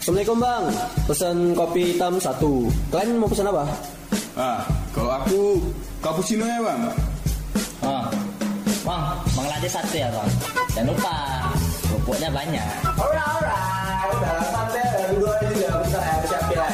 [0.00, 0.64] Assalamualaikum bang,
[1.04, 2.72] pesan kopi hitam satu.
[2.88, 3.68] Kalian mau pesan apa?
[4.32, 4.64] Ah,
[4.96, 5.60] kalau aku
[6.00, 6.88] cappuccino ya bang.
[7.84, 8.08] Oh,
[8.80, 10.30] bang, bang latte satu ya bang.
[10.72, 11.16] Jangan lupa,
[11.84, 12.64] kerupuknya banyak.
[12.96, 14.08] Alright, alright.
[14.16, 14.40] Udah
[14.72, 14.88] udah
[15.20, 16.64] dua juga bisa ya, siap ya.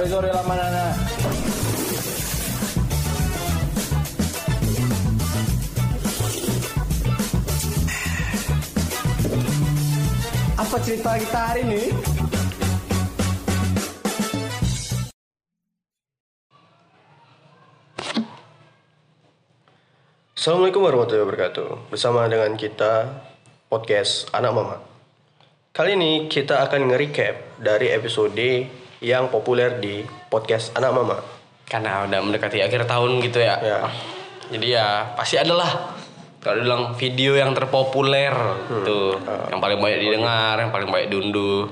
[0.00, 0.86] Sore sore lama nana.
[10.56, 11.92] Apa cerita kita hari ini?
[20.32, 21.92] Assalamualaikum warahmatullahi wabarakatuh.
[21.92, 23.20] Bersama dengan kita
[23.68, 24.80] podcast Anak Mama.
[25.76, 31.16] Kali ini kita akan nge-recap dari episode yang populer di podcast Anak Mama.
[31.64, 33.54] karena udah mendekati akhir tahun gitu ya.
[33.56, 33.78] Ya.
[34.50, 35.94] Jadi ya pasti adalah
[36.36, 38.34] kalau bilang video yang terpopuler
[38.82, 39.14] tuh,
[39.46, 41.70] yang paling banyak didengar, yang paling banyak diunduh.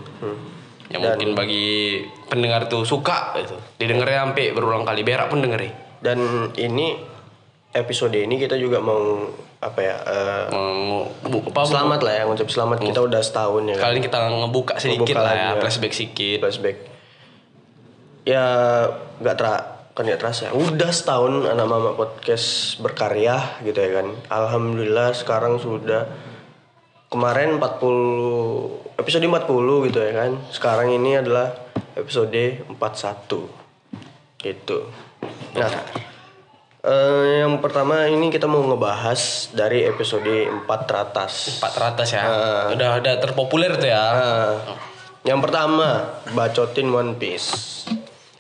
[0.87, 3.59] Yang Dan- mungkin bagi pendengar tuh suka gitu.
[3.77, 5.75] Didengarnya sampai berulang kali, berak pun dengerin.
[5.99, 6.19] Dan
[6.55, 6.95] ini
[7.71, 9.27] episode ini kita juga mau
[9.59, 9.97] apa ya?
[9.99, 13.75] eh, Mau bu- apa, selamat lah ya, ngucap selamat kita udah setahun ya.
[13.75, 13.83] kan?
[13.83, 15.59] Kali ini kita ngebuka sedikit Ngebuka lah ya, ya.
[15.59, 16.39] flashback sedikit.
[16.41, 16.77] flashback.
[18.29, 18.45] Ya
[19.25, 19.47] nggak ter
[19.99, 20.55] kan nggak terasa.
[20.55, 24.15] Udah setahun anak mama podcast berkarya gitu ya kan.
[24.31, 26.07] Alhamdulillah sekarang sudah
[27.11, 30.31] kemarin 40 episode 40 gitu ya kan.
[30.55, 31.51] Sekarang ini adalah
[31.99, 33.51] episode 41.
[34.39, 34.79] Gitu.
[35.59, 35.73] Nah,
[36.87, 41.59] eh, yang pertama ini kita mau ngebahas dari episode 4 teratas.
[41.59, 42.23] Empat teratas ya.
[42.23, 42.65] Ah.
[42.71, 44.05] Udah udah terpopuler tuh ya.
[44.15, 44.55] Nah,
[45.27, 47.83] yang pertama bacotin One Piece.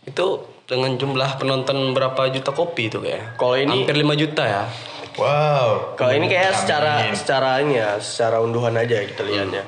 [0.09, 3.37] Itu dengan jumlah penonton berapa juta kopi itu kayak?
[3.37, 4.65] Kalau ini- hampir 5 juta ya.
[5.19, 5.99] Wow.
[5.99, 9.67] Kalau ini kayak secara secara ini ya, secara unduhan aja kita lihatnya.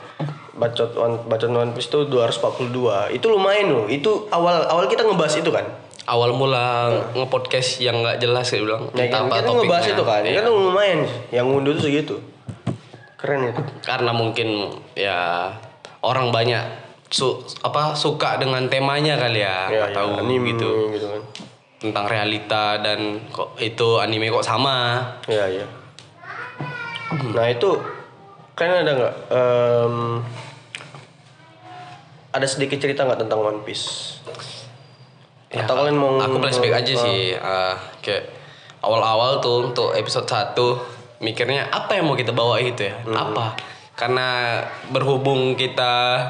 [0.54, 3.10] Bacot one, bacot One Piece tuh 242.
[3.10, 3.84] Itu lumayan loh.
[3.90, 5.66] Itu awal awal kita ngebahas itu kan.
[6.06, 8.82] Awal mula nge-podcast yang nggak jelas kayak bilang.
[8.94, 10.22] Ya, kan kita ngebahas itu kan.
[10.22, 10.44] Iya.
[10.44, 11.00] Kan lumayan.
[11.34, 12.14] Yang ngunduh tuh segitu.
[13.18, 13.62] Keren itu.
[13.82, 14.48] Karena mungkin
[14.94, 15.50] ya
[16.04, 17.26] orang banyak su
[17.60, 21.22] apa suka dengan temanya kali ya, Ya, nggak tahu ya, anime gitu gitu kan.
[21.80, 25.02] tentang realita dan kok itu anime kok sama.
[25.26, 25.66] Iya, iya.
[27.30, 27.74] Nah, itu
[28.54, 29.94] kalian ada nggak em,
[32.30, 34.18] ada sedikit cerita nggak tentang One Piece?
[35.50, 38.30] Ya, Atau kalian mau aku flashback aja sih ah, kayak
[38.80, 40.54] awal-awal tuh untuk episode 1
[41.20, 43.12] mikirnya apa yang mau kita bawa gitu ya Hmm.
[43.12, 43.58] apa
[43.92, 46.22] karena berhubung kita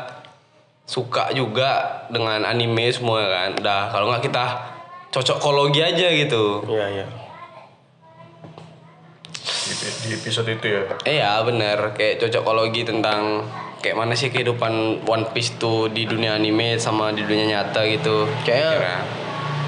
[0.90, 1.70] suka juga
[2.10, 4.44] dengan anime semua kan dah kalau nggak kita
[5.08, 7.06] cocokologi aja gitu Iya, iya.
[9.40, 10.82] Di, di episode itu ya.
[11.06, 13.46] iya bener kayak cocokologi tentang
[13.78, 14.72] kayak mana sih kehidupan
[15.04, 19.02] One Piece tuh di dunia anime sama di dunia nyata gitu Kayaknya-.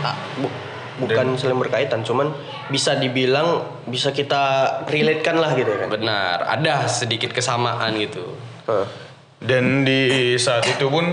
[0.02, 0.54] Ah, bu-
[0.98, 2.34] bukan saling berkaitan, cuman
[2.68, 4.42] bisa dibilang bisa kita
[4.84, 5.88] relatekan lah gitu ya kan.
[5.88, 8.22] benar ada sedikit kesamaan gitu
[8.66, 8.84] Hah.
[9.42, 11.10] Dan di saat itu pun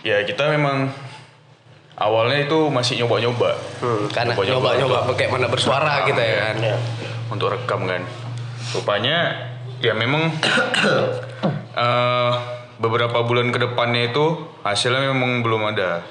[0.00, 0.88] ya kita memang
[1.94, 3.52] awalnya itu masih nyoba-nyoba
[3.82, 4.06] Hmm.
[4.08, 6.76] karena Nyoba-nyoba kayak mana bersuara kita ya kan Ya.
[7.28, 8.02] untuk rekam kan.
[8.72, 9.36] Rupanya
[9.78, 10.32] ya memang
[11.84, 12.32] eh,
[12.78, 14.24] beberapa bulan ke depannya itu
[14.62, 16.02] hasilnya memang belum ada.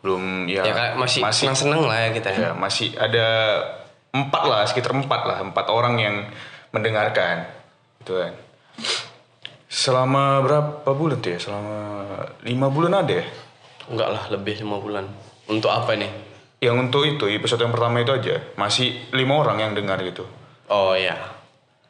[0.00, 3.26] Belum ya, ya kayak masih senang-senang lah ya kita ya ya masih ada
[4.14, 6.16] empat lah sekitar empat lah empat orang yang
[6.70, 7.44] mendengarkan
[8.00, 8.32] gitu kan
[9.76, 11.76] selama berapa bulan tuh ya selama
[12.48, 13.26] lima bulan ada ya?
[13.92, 15.04] Enggak lah lebih lima bulan.
[15.52, 16.08] Untuk apa nih
[16.64, 18.40] yang untuk itu episode yang pertama itu aja.
[18.56, 20.24] Masih lima orang yang dengar gitu
[20.72, 21.14] oh iya.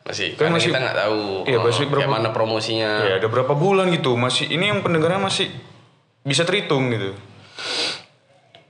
[0.03, 2.91] Masih Kan masih- kita nggak tahu iya, oh, masih berapa- mana promosinya.
[3.07, 4.15] Ya ada berapa bulan gitu.
[4.19, 5.51] Masih ini yang pendengarnya masih
[6.23, 7.15] bisa terhitung gitu.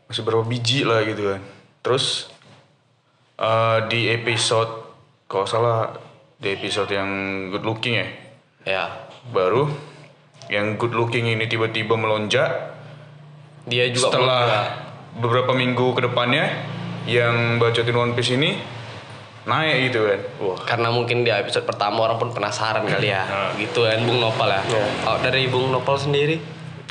[0.08, 1.40] Masih berapa biji lah gitu kan.
[1.80, 2.28] Terus
[3.36, 4.92] eh, di episode
[5.28, 5.92] kalau salah
[6.36, 7.08] di episode yang
[7.52, 8.08] good looking ya?
[8.66, 8.84] Ya
[9.32, 9.66] baru
[10.46, 12.76] yang good looking ini tiba-tiba melonjak
[13.66, 14.66] dia juga setelah melonjak.
[15.18, 16.44] beberapa minggu ke depannya
[17.06, 18.54] yang bacotin One Piece ini
[19.46, 20.20] naik gitu kan.
[20.42, 20.58] Wah.
[20.66, 23.54] Karena mungkin di episode pertama orang pun penasaran kali ya.
[23.54, 24.62] Gitu kan Bung Nopal ya.
[24.66, 24.86] Iya.
[25.06, 26.38] Kalau dari Bung Nopal sendiri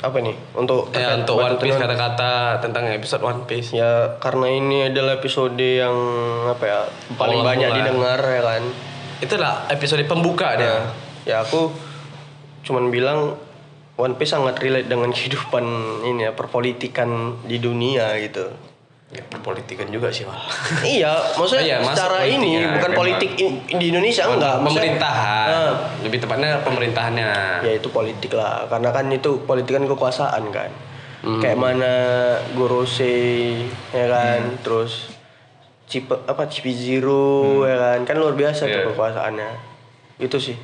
[0.04, 0.36] Apa nih?
[0.56, 3.72] Untuk ya untuk One Piece kata-kata tentang episode One Piece.
[3.76, 5.96] Ya karena ini adalah episode yang
[6.52, 6.80] apa ya
[7.16, 7.78] paling Awal banyak mula.
[7.80, 8.64] didengar ya kan.
[9.24, 10.68] Itulah episode pembuka dia.
[10.68, 10.76] Ya,
[11.24, 11.72] ya aku
[12.66, 13.38] cuman bilang
[13.96, 15.64] One Piece sangat relate dengan kehidupan
[16.04, 17.08] ini ya perpolitikan
[17.42, 18.52] di dunia gitu.
[19.08, 20.36] Ya, perpolitikan juga sih Wal.
[20.98, 23.00] iya, maksudnya Oh iya, secara ini ya, bukan memang.
[23.00, 25.48] politik i- di Indonesia enggak, maksudnya- pemerintahan.
[25.48, 25.74] Nah,
[26.04, 27.32] Lebih tepatnya pemerintahannya.
[27.62, 30.68] ya itu politik lah, karena kan itu politik kan kekuasaan kan.
[31.22, 31.40] Hmm.
[31.40, 31.94] Kayak mana
[32.52, 33.16] Gorose
[33.90, 35.16] ya kan, terus
[35.86, 38.74] Cipe apa Cipi Zero ya kan, kan luar biasa Iya.
[38.76, 39.50] tuh kekuasaannya.
[40.18, 40.58] Itu sih.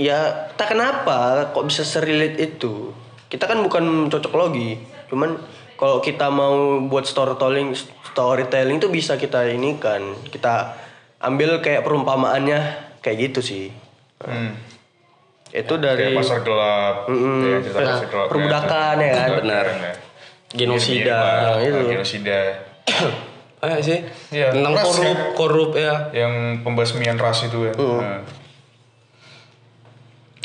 [0.00, 2.96] Ya, tak kenapa kok bisa serelate itu.
[3.28, 4.80] Kita kan bukan cocok logi,
[5.12, 5.36] cuman
[5.76, 7.76] kalau kita mau buat storytelling
[8.10, 10.00] storytelling itu bisa kita ini kan,
[10.32, 10.72] kita
[11.20, 12.60] ambil kayak perumpamaannya
[13.04, 13.64] kayak gitu sih.
[14.24, 14.56] Hmm.
[15.50, 16.96] Itu dari Kayak pasar gelap.
[17.10, 17.42] Mm-mm.
[17.42, 18.26] ya, cerita Nah, pasar gelap.
[18.30, 19.28] perbudakan ya kan?
[19.42, 19.64] Benar.
[19.66, 19.92] ya.
[20.50, 21.80] Genosida, nah, itu.
[21.86, 22.40] Genosida.
[23.60, 23.98] Eh sih.
[24.32, 25.18] Iya, Tentang ras korup, kan?
[25.36, 25.94] korup ya.
[26.10, 26.32] Yang
[26.64, 27.74] pembasmian ras itu kan.
[27.76, 28.20] Nah.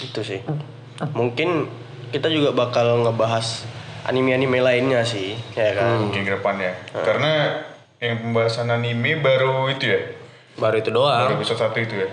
[0.05, 0.41] Itu sih.
[1.11, 1.67] Mungkin
[2.13, 3.65] kita juga bakal ngebahas
[4.05, 6.05] anime-anime lainnya sih, ya kan?
[6.05, 6.71] mungkin ke depannya.
[6.93, 7.57] Karena
[7.97, 10.01] yang pembahasan anime baru itu ya.
[10.55, 11.35] Baru itu Baru doang.
[11.35, 12.09] episode satu itu ya.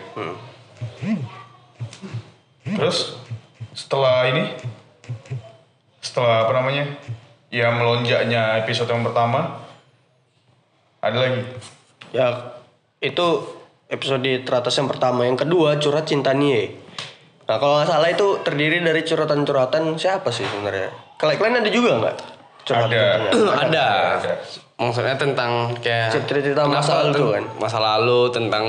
[2.64, 3.18] Terus
[3.76, 4.56] setelah ini
[6.02, 6.84] setelah apa namanya?
[7.52, 9.60] Ya melonjaknya episode yang pertama
[11.04, 11.44] ada lagi.
[12.16, 12.56] Ya
[13.04, 13.26] itu
[13.92, 16.80] episode teratas yang pertama, yang kedua curhat cinta Nie.
[17.52, 20.88] Nah kalau nggak salah itu terdiri dari curhatan-curhatan siapa sih sebenarnya?
[21.20, 22.16] Kalian ada juga nggak?
[22.64, 23.04] Curhat Ada.
[23.68, 23.86] ada.
[24.16, 24.34] Ada.
[24.80, 27.44] Maksudnya tentang kayak Cerita-cerita masa lalu kan?
[27.60, 28.64] Masa lalu tentang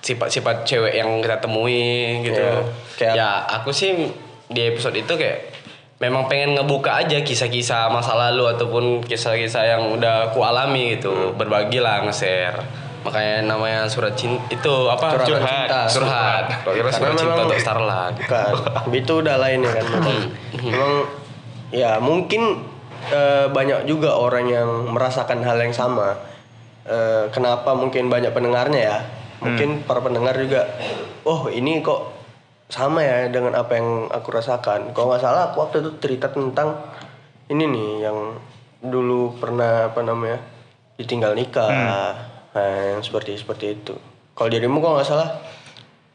[0.00, 2.40] sifat-sifat cewek yang kita temui gitu.
[2.40, 2.64] Iya,
[2.96, 3.30] kayak- Ya,
[3.60, 4.08] aku sih
[4.48, 5.52] di episode itu kayak
[6.00, 11.12] memang pengen ngebuka aja kisah-kisah masa lalu ataupun kisah-kisah yang udah ku alami gitu.
[11.12, 11.36] Hmm.
[11.36, 12.56] Berbagi lah nge-share.
[13.04, 15.20] Makanya namanya surat cinta itu apa?
[15.22, 15.68] Curhat.
[15.68, 15.80] cinta.
[15.92, 16.44] Curhat.
[16.64, 18.16] Kira Karena surat cinta untuk Starlight.
[18.24, 18.52] Bukan.
[18.96, 19.84] itu udah lain ya kan.
[19.92, 20.18] Memang,
[20.56, 20.92] memang
[21.68, 22.42] ya mungkin
[23.12, 26.16] eh, banyak juga orang yang merasakan hal yang sama.
[26.88, 28.98] Eh, kenapa mungkin banyak pendengarnya ya?
[29.44, 30.64] Mungkin para pendengar juga,
[31.28, 32.16] oh ini kok
[32.72, 34.96] sama ya dengan apa yang aku rasakan.
[34.96, 36.80] Kalau nggak salah aku waktu itu cerita tentang
[37.52, 38.40] ini nih yang
[38.80, 40.40] dulu pernah apa namanya
[40.96, 42.16] ditinggal nikah,
[42.54, 42.64] nah,
[42.94, 43.94] yang seperti seperti itu.
[44.32, 45.30] Kalau dirimu kalau nggak salah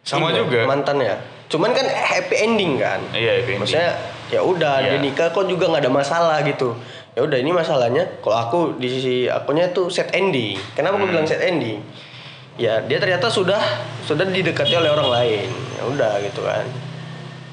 [0.01, 0.59] Sama ini ya, juga.
[0.65, 1.15] mantan ya.
[1.47, 2.99] Cuman kan happy ending kan.
[3.11, 3.59] Iya, happy ending.
[3.59, 3.89] Maksudnya
[4.29, 4.89] ya udah Iya.
[4.89, 6.73] dia nikah kok juga nggak ada masalah gitu.
[7.13, 10.55] Ya udah ini masalahnya kalau aku di sisi akunya tuh set ending.
[10.71, 11.03] Kenapa Hmm.
[11.03, 11.81] aku bilang set ending?
[12.55, 13.59] Ya dia ternyata sudah
[14.01, 15.47] sudah didekati oleh orang lain.
[15.75, 16.63] Ya udah gitu kan.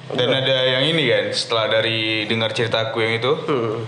[0.06, 3.82] Dan ada yang ini kan, setelah dari dengar ceritaku yang itu, Hmm.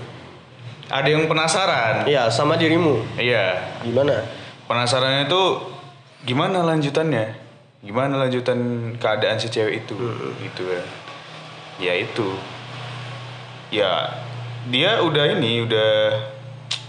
[0.88, 2.02] ada yang penasaran.
[2.06, 3.06] Iya sama dirimu.
[3.14, 4.18] Iya, Gimana?
[4.68, 5.42] Penasarannya itu
[6.28, 7.34] gimana lanjutannya?
[7.82, 9.96] Gimana lanjutan keadaan si cewek itu?
[10.44, 10.86] Gitu kan.
[11.80, 12.28] Ya itu.
[13.72, 14.12] Ya
[14.68, 15.90] dia udah ini udah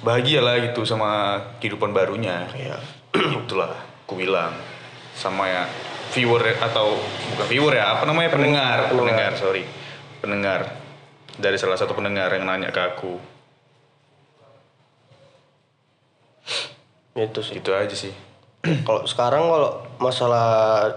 [0.03, 2.45] bahagia lah gitu sama kehidupan barunya.
[2.53, 2.77] Iya.
[3.15, 3.73] Itulah
[4.03, 4.53] aku bilang
[5.15, 5.63] sama ya
[6.09, 6.97] viewer atau
[7.35, 9.63] bukan viewer ya apa namanya pendengar pendengar, sorry
[10.23, 10.73] pendengar
[11.37, 13.21] dari salah satu pendengar yang nanya ke aku
[17.21, 17.53] Itu sih.
[17.55, 18.13] gitu aja sih.
[18.88, 20.88] Kalau sekarang kalau masalah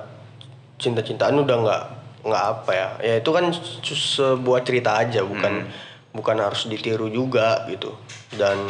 [0.76, 1.82] cinta-cintaan udah nggak
[2.22, 2.88] nggak apa ya.
[3.00, 3.82] Ya itu kan se-
[4.18, 5.66] sebuah cerita aja bukan
[6.10, 7.94] bukan harus ditiru juga gitu.
[8.30, 8.66] Dan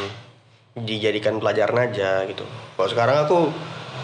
[0.75, 2.45] dijadikan pelajaran aja gitu.
[2.75, 3.39] Kalau sekarang aku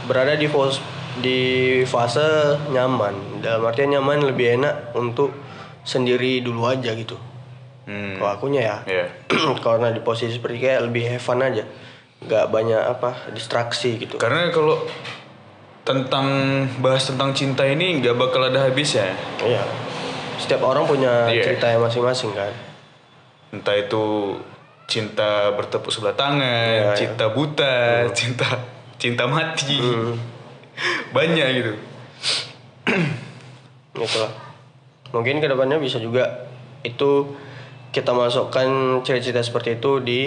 [0.04, 0.80] berada di fase
[1.18, 1.38] di
[1.84, 2.24] fase
[2.68, 3.40] nyaman.
[3.40, 5.32] Dalam artian nyaman lebih enak untuk
[5.82, 7.16] sendiri dulu aja gitu.
[7.88, 8.20] Hmm.
[8.20, 8.76] kalau akunya ya.
[8.84, 9.04] Ya
[9.64, 11.64] karena di posisi seperti kayak lebih have fun aja
[12.18, 14.82] nggak banyak apa distraksi gitu Karena kalau
[15.86, 16.26] tentang
[16.84, 19.16] bahas tentang cinta ini nggak bakal ada habisnya.
[19.40, 19.64] Iya.
[20.36, 21.48] Setiap orang punya Iya.
[21.48, 22.52] ceritanya masing-masing kan.
[23.48, 24.36] Entah itu
[24.84, 26.98] cinta bertepuk sebelah tangan, Iya, iya.
[26.98, 28.46] cinta buta, cinta
[29.00, 29.80] cinta mati.
[31.16, 31.72] Banyak gitu.
[33.98, 34.30] Gitu lah.
[35.10, 36.46] Mungkin ke depannya bisa juga
[36.84, 37.34] itu
[37.90, 38.68] kita masukkan
[39.02, 40.20] cerita-cerita seperti itu di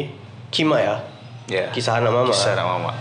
[0.49, 0.97] Kima ya.
[1.51, 1.67] Ya.
[1.75, 2.31] Kisah anak mama.
[2.31, 2.91] Kisah anak mama.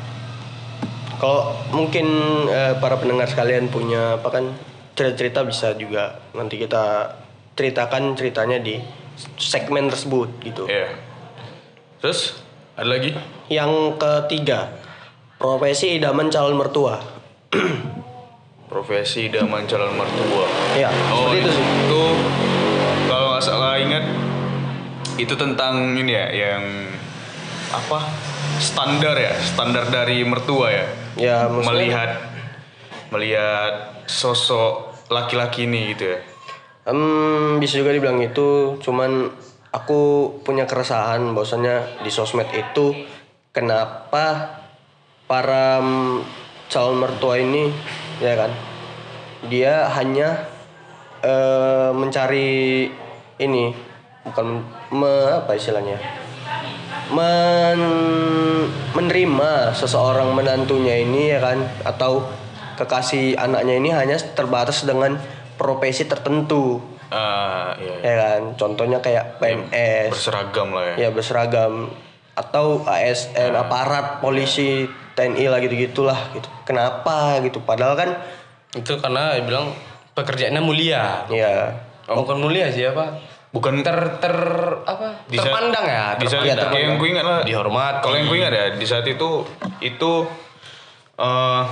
[1.23, 2.07] Kalau mungkin
[2.51, 4.45] eh, para pendengar sekalian punya apa kan
[4.99, 7.15] cerita-cerita bisa juga nanti kita
[7.55, 8.83] ceritakan ceritanya di
[9.39, 10.67] segmen tersebut gitu.
[10.67, 10.91] Ya.
[12.03, 12.41] Terus
[12.75, 13.13] ada lagi?
[13.53, 14.73] Yang ketiga,
[15.37, 16.99] profesi idaman calon mertua.
[18.71, 20.47] Profesi idaman calon mertua.
[20.79, 21.65] Ya, Oh, seperti itu sih.
[21.85, 22.03] Itu
[23.11, 24.05] kalau nggak salah ingat
[25.21, 26.65] itu tentang ini ya yang
[27.71, 27.99] apa
[28.61, 30.87] standar ya standar dari mertua ya.
[31.17, 32.11] Ya, maksudnya- melihat
[33.11, 33.73] melihat
[34.07, 36.21] sosok laki-laki ini gitu ya.
[36.87, 39.31] Hmm, bisa juga dibilang itu, cuman
[39.71, 40.01] aku
[40.43, 42.95] punya keresahan bahwasanya di sosmed itu
[43.51, 44.59] kenapa
[45.27, 45.79] para
[46.67, 47.71] calon mertua ini
[48.19, 48.51] ya kan
[49.47, 50.47] dia hanya
[51.21, 52.87] eh, mencari
[53.39, 53.65] ini
[54.23, 55.99] bukan me- apa istilahnya
[57.11, 58.40] men-
[58.97, 61.59] menerima seseorang menantunya ini ya kan?
[61.85, 62.27] Atau
[62.81, 65.21] kekasih anaknya ini hanya terbatas dengan
[65.61, 66.81] profesi tertentu.
[67.11, 68.07] Ah, iya, iya.
[68.07, 68.41] ya kan?
[68.57, 70.95] Contohnya kayak PNS berseragam lah ya.
[71.05, 71.93] Ya berseragam.
[72.39, 74.89] Atau ASN aparat polisi
[75.19, 76.49] TNI lah gitu gitulah gitu.
[76.65, 77.61] Kenapa gitu?
[77.61, 78.11] Padahal kan
[78.71, 79.75] Itu karena dia bilang
[80.15, 81.27] pekerjaannya mulia.
[81.27, 81.75] ya
[82.11, 83.15] Oh, bukan mulia sih apa?
[83.51, 84.37] Bukan Ter ter
[84.81, 85.27] apa?
[85.27, 86.81] di terpandang ya, di saat Ya, terpandang.
[86.81, 88.01] yang gue ingat lah Dihormati.
[88.01, 89.43] kalau yang gue ingat ya di saat itu
[89.81, 90.13] itu
[91.17, 91.63] eh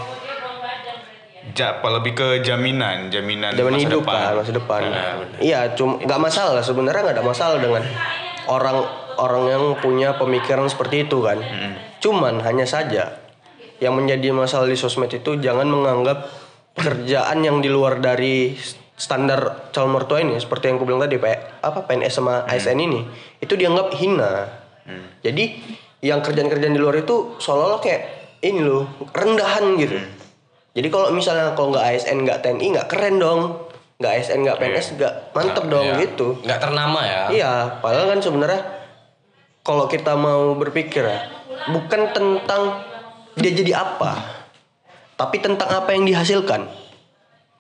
[1.51, 4.21] ja, apa lebih ke jaminan jaminan zaman masa hidup depan.
[4.21, 7.83] kan masa depan Nah, iya cuma nggak masalah sebenarnya nggak ada masalah dengan
[8.47, 8.79] orang
[9.17, 11.41] orang yang punya pemikiran seperti itu kan
[11.99, 13.17] cuman hanya saja
[13.79, 16.27] yang menjadi masalah di sosmed itu jangan menganggap
[16.75, 18.55] pekerjaan yang di luar dari
[18.99, 23.01] standar calon mertua ini seperti yang aku bilang tadi Pak apa PNS sama ASN ini
[23.39, 24.51] itu dianggap hina.
[25.23, 25.45] Jadi
[26.03, 28.03] yang kerjaan-kerjaan di luar itu seolah-olah kayak
[28.43, 29.95] ini loh rendahan gitu.
[30.75, 33.41] Jadi kalau misalnya kalau nggak ASN nggak TNI nggak keren dong.
[33.99, 35.97] Nggak ASN nggak PNS nggak mantep dong Iya.
[36.07, 36.27] gitu.
[36.43, 37.23] Nggak ternama ya.
[37.31, 37.53] Iya,
[37.83, 38.63] padahal kan sebenarnya
[39.63, 41.19] kalau kita mau berpikir ya,
[41.69, 42.83] bukan tentang
[43.35, 44.23] dia jadi apa,
[45.19, 46.71] tapi tentang apa yang dihasilkan.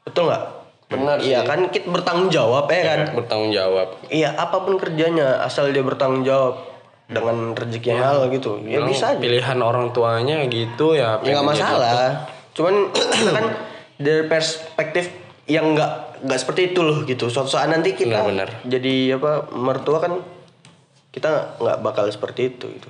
[0.06, 0.44] Betul nggak?
[0.88, 3.12] Benar Iya kan kita bertanggung jawab ya kan?
[3.12, 3.88] Bertanggung jawab.
[4.08, 6.64] Iya, apa pun kerjanya asal dia bertanggung jawab
[7.08, 8.56] dengan rezeki yang halal gitu.
[8.64, 9.20] Ya Bilang bisa aja.
[9.20, 11.20] Pilihan orang tuanya gitu ya.
[11.20, 12.24] Ya masalah.
[12.56, 13.46] Cuman kita kan
[14.00, 15.12] dari perspektif
[15.44, 17.28] yang nggak nggak seperti itu loh gitu.
[17.28, 18.64] Suatu saat nanti kita Benar-benar.
[18.64, 20.24] jadi apa mertua kan
[21.12, 22.88] kita nggak bakal seperti itu gitu.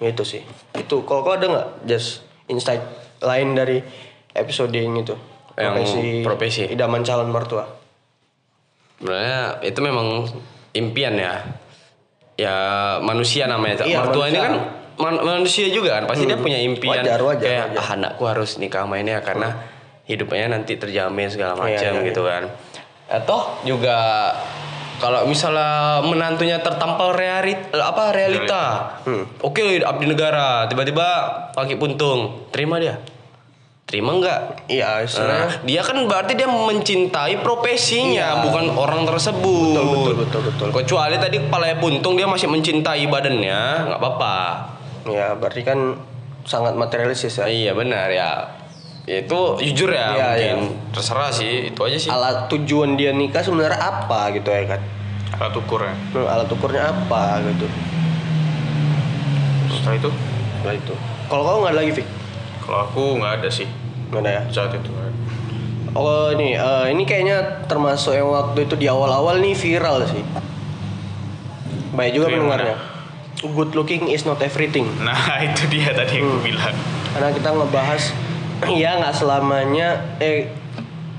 [0.00, 0.40] Itu sih.
[0.76, 2.80] Itu kalau kau ada nggak just insight
[3.20, 3.84] lain dari
[4.32, 5.12] episode yang itu?
[5.54, 5.74] Yang
[6.22, 6.66] profesi.
[6.66, 7.64] idaman calon mertua.
[8.96, 10.26] Sebenarnya itu memang
[10.72, 11.34] impian ya.
[12.34, 12.56] Ya
[12.98, 13.86] manusia namanya.
[13.86, 14.42] Iya, Mertua ini manusia.
[14.42, 14.54] kan
[14.96, 16.04] man- manusia juga kan.
[16.06, 16.98] Pasti dia punya impian.
[16.98, 17.80] Wajar, wajar, kayak wajar.
[17.80, 19.48] "Ah, anakku harus nikah sama ini ya karena
[20.04, 22.42] hidupnya nanti terjamin segala Iya, macam iya, gitu kan.
[23.06, 23.98] Atau juga
[24.96, 28.64] kalau misalnya menantunya tertampal realit apa realita.
[29.40, 31.06] Oke, abdi negara, tiba-tiba
[31.52, 32.50] pakai puntung.
[32.50, 32.98] Terima dia.
[33.84, 34.64] Terima enggak?
[34.64, 39.76] Iya, istilahnya Nah, dia kan berarti dia mencintai profesinya, bukan orang tersebut.
[39.76, 40.68] Betul, betul, betul, betul.
[40.72, 43.62] Kecuali tadi kepalanya puntung dia masih mencintai badannya,
[43.92, 44.36] nggak apa-apa.
[45.04, 46.00] ya berarti kan
[46.48, 47.44] sangat materialistis ya.
[47.44, 48.56] Iya benar ya.
[49.04, 52.08] Ya Itu jujur ya, Iya, mungkin terserah sih, itu aja sih.
[52.08, 54.80] Alat tujuan dia nikah sebenarnya apa gitu ya kan?
[55.34, 57.66] alat ukurnya Hmm, alat ukurnya apa gitu
[59.74, 60.10] setelah itu
[60.64, 60.94] Nah itu
[61.26, 62.06] kalau kau nggak ada lagi Fik
[62.64, 63.68] kalau aku nggak ada sih.
[64.08, 64.42] Nggak ada ya?
[64.50, 65.04] Saat itu
[65.94, 70.22] oh ini eh, ini kayaknya termasuk yang waktu itu di awal-awal nih viral sih.
[71.94, 72.76] Baik juga pendengarnya.
[73.44, 74.90] Good looking is not everything.
[75.02, 75.16] Nah
[75.46, 76.74] itu dia tadi yang gue bilang.
[77.14, 78.02] Karena kita ngebahas
[78.82, 80.50] ya nggak selamanya eh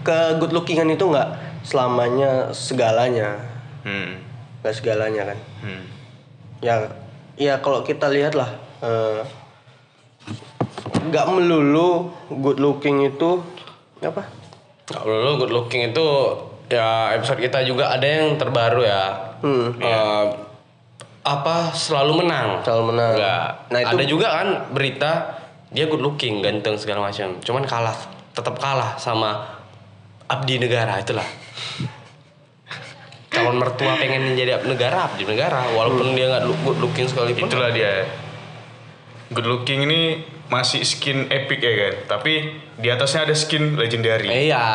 [0.05, 3.41] ke good lookingan itu nggak selamanya segalanya.
[3.85, 4.17] Hmm.
[4.65, 5.39] nggak segalanya kan?
[5.61, 5.83] Hmm.
[6.57, 6.89] ya
[7.37, 8.49] ya kalau kita lihat lah
[8.81, 9.21] eh,
[11.05, 13.43] nggak melulu good looking itu
[13.99, 14.23] apa
[14.85, 16.05] Kalau dulu good looking itu
[16.65, 19.03] ya episode kita juga ada yang terbaru ya.
[19.41, 19.73] Hmm.
[19.77, 20.25] Eh,
[21.21, 22.61] apa selalu menang?
[22.61, 23.11] Selalu menang.
[23.17, 23.45] Enggak.
[23.69, 25.11] Nah, itu- Ada juga kan berita
[25.69, 27.35] dia good looking, ganteng segala macam.
[27.41, 27.93] Cuman kalah,
[28.31, 29.43] tetap kalah sama
[30.25, 31.25] abdi negara itulah.
[33.29, 37.49] Calon mertua pengen menjadi abdi negara, abdi negara, walaupun dia nggak good looking sekalipun.
[37.49, 38.05] itulah dia
[39.29, 40.01] good looking ini
[40.45, 42.33] masih skin epic ya kan tapi
[42.75, 44.65] di atasnya ada skin legendary Iya,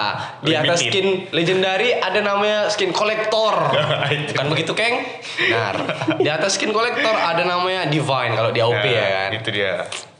[0.40, 3.54] di atas skin legendary ada namanya skin kolektor.
[4.10, 4.32] Itu.
[4.32, 5.04] kan begitu, Keng?
[5.36, 5.74] Benar.
[6.16, 9.28] Di atas skin kolektor ada namanya divine kalau di AOP Nah, ya kan.
[9.32, 9.72] itu dia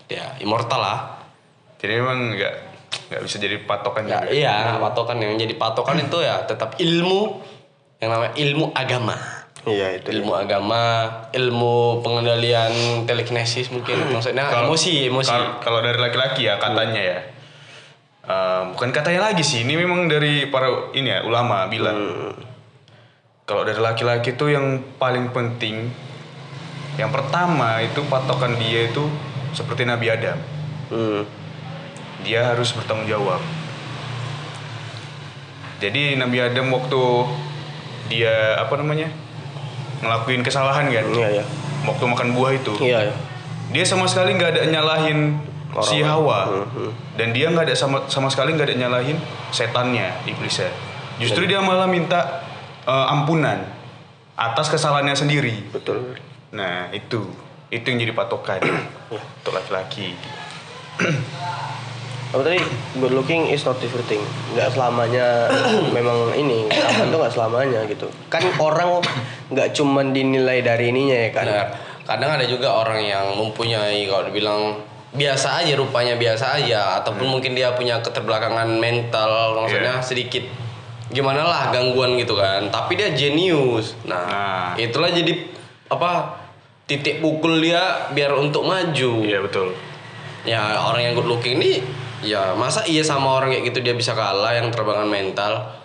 [0.07, 0.99] Ya, immortal lah.
[1.79, 2.55] jadi memang nggak
[3.09, 7.41] nggak bisa jadi patokan Ya, juga iya, patokan yang jadi patokan itu ya tetap ilmu
[7.97, 9.17] yang namanya ilmu agama.
[9.69, 10.09] Iya itu.
[10.17, 11.05] ilmu agama,
[11.37, 15.29] ilmu pengendalian telekinesis mungkin maksudnya Kalau- emosi, emosi.
[15.29, 17.19] Kal- Kalau dari laki-laki ya katanya ya.
[18.25, 21.99] Eh, bukan katanya lagi sih, ini memang dari para ini ya ulama bilang.
[23.45, 25.91] Kalau dari laki-laki itu yang paling penting,
[26.97, 29.11] yang pertama itu patokan dia itu
[29.53, 30.39] seperti Nabi Adam.
[30.89, 31.23] Hmm.
[32.23, 33.43] Dia harus bertanggung jawab.
[35.81, 37.03] Jadi Nabi Adam waktu
[38.07, 39.09] dia apa namanya
[40.01, 41.45] ngelakuin kesalahan kan, Iya ya.
[41.85, 42.73] waktu makan buah itu.
[42.81, 43.15] Iya ya.
[43.71, 45.39] dia sama sekali nggak ada nyalahin
[45.85, 46.51] si Hawa.
[46.51, 49.17] Hmm, dan dia nggak ada sama sama sekali nggak ada nyalahin
[49.55, 50.73] setannya iblisnya.
[51.21, 52.43] Justru dia malah minta
[52.83, 53.63] eh, ampunan
[54.35, 55.71] atas kesalahannya sendiri.
[55.71, 56.17] Betul.
[56.51, 57.31] nah itu.
[57.71, 58.59] Itu yang jadi patokan.
[59.13, 60.19] Untuk laki-laki
[62.31, 62.63] Apa tadi
[62.97, 64.23] good looking is not everything.
[64.55, 65.51] Nggak selamanya
[65.97, 68.07] memang ini tampan tuh nggak selamanya gitu.
[68.31, 69.03] Kan orang
[69.51, 71.47] nggak cuman dinilai dari ininya ya kan.
[71.47, 71.67] Benar.
[72.07, 74.63] Kadang ada juga orang yang mempunyai kalau dibilang
[75.11, 77.33] biasa aja rupanya biasa aja ataupun Hmm.
[77.35, 80.07] mungkin dia punya keterbelakangan mental maksudnya Iya.
[80.07, 80.47] sedikit
[81.11, 84.67] gimana lah gangguan gitu kan tapi dia jenius nah, Nah.
[84.79, 85.35] itulah jadi
[85.91, 86.39] apa
[86.87, 89.75] titik pukul dia biar untuk maju iya betul
[90.47, 91.83] ya orang yang good looking ini
[92.21, 95.77] ya masa iya sama orang kayak gitu dia bisa kalah yang terbangan mental?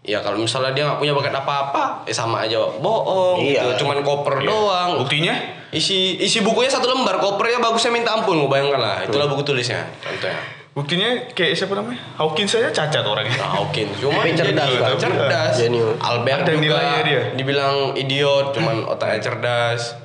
[0.00, 3.68] Ya kalau misalnya dia nggak punya bakat apa-apa ya sama aja bohong Iya.
[3.68, 3.84] gitu.
[3.84, 4.46] cuman koper Iya.
[4.46, 4.90] doang.
[4.98, 5.34] Buktinya?
[5.70, 8.96] Isi isi bukunya satu lembar kopernya bagusnya minta ampun gue bayangkan lah.
[9.02, 9.84] Itulah buku tulisnya.
[10.00, 10.40] Contohnya.
[10.70, 12.00] Buktinya kayak siapa namanya?
[12.14, 13.36] Hawkins saya cacat orangnya.
[13.36, 14.96] Nah oke cuma Tapi cerdas, jadi- Pak.
[14.96, 15.54] cerdas.
[16.00, 17.22] Albert Ada juga nilainya dia.
[17.34, 19.98] dibilang idiot cuman otaknya cerdas.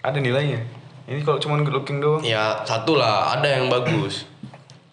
[0.00, 0.62] Ada nilainya?
[1.06, 2.18] Ini kalau cuma good looking doang?
[2.18, 4.26] Ya satu lah, ada yang bagus.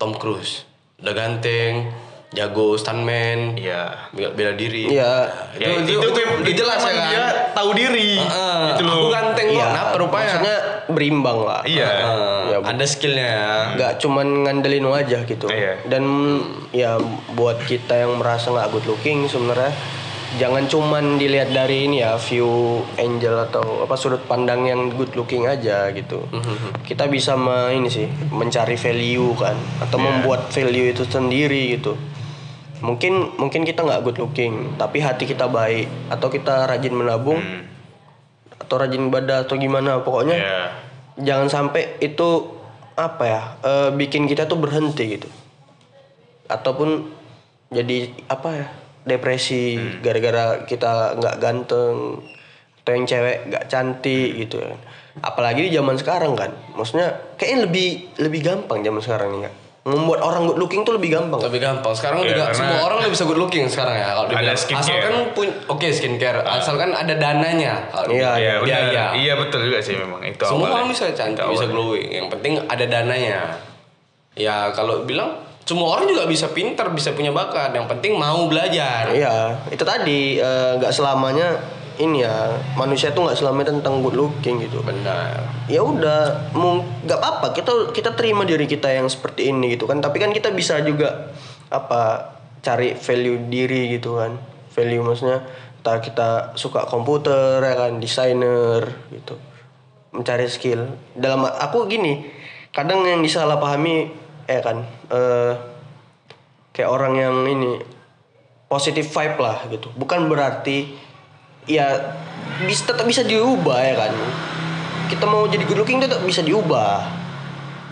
[0.03, 0.67] Tom Cruise,
[0.99, 1.87] udah ganteng,
[2.29, 4.91] jago stuntman, iya bela, bela diri.
[4.91, 5.31] Iya.
[5.55, 7.07] itu, itu, itu, itu jelas ya kan.
[7.07, 9.65] dia tahu diri Heeh, gitu aku loh ganteng kok, Iya.
[9.65, 10.27] kenapa rupanya?
[10.27, 11.61] Maksudnya berimbang lah.
[11.63, 11.89] iya
[12.43, 13.51] Ya, ada skillnya ya.
[13.73, 15.79] nggak cuman ngandelin wajah gitu Iya.
[15.87, 16.03] dan
[16.69, 16.99] ya
[17.31, 19.71] buat kita yang merasa nggak good looking sebenarnya
[20.33, 25.45] jangan cuman dilihat dari ini ya view angel atau apa sudut pandang yang good looking
[25.45, 26.25] aja gitu
[26.81, 30.05] kita bisa me, ini sih mencari value kan atau Iya.
[30.09, 31.93] membuat value itu sendiri gitu
[32.81, 37.63] mungkin mungkin kita nggak good looking tapi hati kita baik atau kita rajin menabung Hmm.
[38.57, 40.61] atau rajin ibadah atau gimana pokoknya Iya.
[41.21, 42.49] jangan sampai itu
[42.93, 45.29] apa ya eh, bikin kita tuh berhenti gitu
[46.45, 47.07] ataupun
[47.69, 48.67] jadi apa ya
[49.03, 49.63] depresi
[49.99, 52.23] gara-gara kita nggak ganteng
[52.77, 54.75] atau yang cewek nggak cantik gitu kan
[55.21, 57.87] apalagi di zaman sekarang kan maksudnya kayaknya lebih
[58.17, 59.55] lebih gampang zaman sekarang nih Kak.
[59.83, 61.91] membuat orang good looking tuh lebih gampang Lebih gampang.
[61.91, 64.55] Sekarang Iya, juga semua orang udah bisa good looking sekarang ya kalau Ada dibilang.
[64.55, 64.79] skincare.
[64.79, 67.73] Asalkan pun oke skincare, asalkan ada dananya.
[67.91, 69.05] Kalau Iya, iya Iya, benar iya.
[69.13, 70.75] iya betul juga sih memang itu Semua awalnya.
[70.79, 72.07] orang bisa cantik, bisa glowing.
[72.09, 73.39] Yang penting ada dananya.
[74.33, 77.71] Ya kalau bilang semua orang juga bisa pinter, bisa punya bakat.
[77.71, 79.07] Yang penting mau belajar.
[79.15, 81.55] iya itu tadi eh, nggak selamanya
[82.01, 85.45] ini ya manusia tuh nggak selamanya tentang good looking gitu Benar.
[85.69, 86.49] ya udah
[87.05, 90.49] nggak apa-apa kita kita terima diri kita yang seperti ini gitu kan tapi kan kita
[90.49, 91.29] bisa juga
[91.69, 92.33] apa
[92.65, 94.41] cari value diri gitu kan
[94.73, 95.45] value maksudnya
[95.83, 98.81] entah kita suka komputer ya kan desainer
[99.13, 99.37] gitu
[100.15, 102.25] mencari skill dalam aku gini
[102.73, 104.09] kadang yang disalahpahami
[104.49, 105.53] ya kan eh
[106.73, 107.77] kayak orang yang ini
[108.65, 109.93] positive vibe lah gitu.
[109.93, 110.89] Bukan berarti
[111.69, 112.17] ya
[112.65, 114.13] bisa tetap bisa diubah ya kan?
[115.07, 117.05] Kita mau jadi good looking tetap bisa diubah.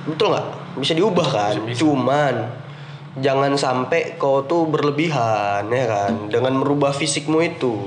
[0.09, 0.47] Betul nggak?
[0.81, 1.55] Bisa diubah kan?
[1.69, 2.35] Cuman
[3.21, 6.33] jangan sampai kau tuh berlebihan ya kan?
[6.33, 7.77] Dengan merubah fisikmu itu.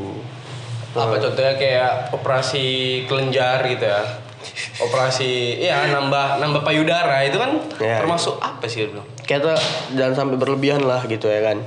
[0.95, 2.65] Apa contohnya kayak operasi
[3.11, 4.03] kelenjar gitu ya.
[4.87, 8.05] Operasi iya nambah nambah payudara itu kan Iya.
[8.05, 9.01] termasuk apa sih itu?
[9.25, 9.57] Kita
[9.93, 11.59] jangan sampai berlebihan lah gitu ya kan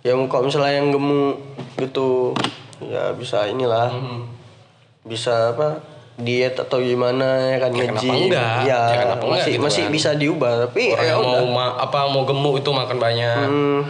[0.00, 1.40] yang kok misalnya yang gemuk
[1.76, 2.36] gitu
[2.80, 3.90] ya bisa inilah
[5.02, 5.80] bisa apa
[6.14, 8.56] diet atau gimana ya kan Ya, kenapa enggak?
[8.62, 9.90] ya, Ya, kenapa enggak masih gitu masih kan?
[9.90, 13.44] bisa diubah tapi Orang ya udah mau ma- apa mau gemuk itu makan banyak.
[13.44, 13.80] Hmm.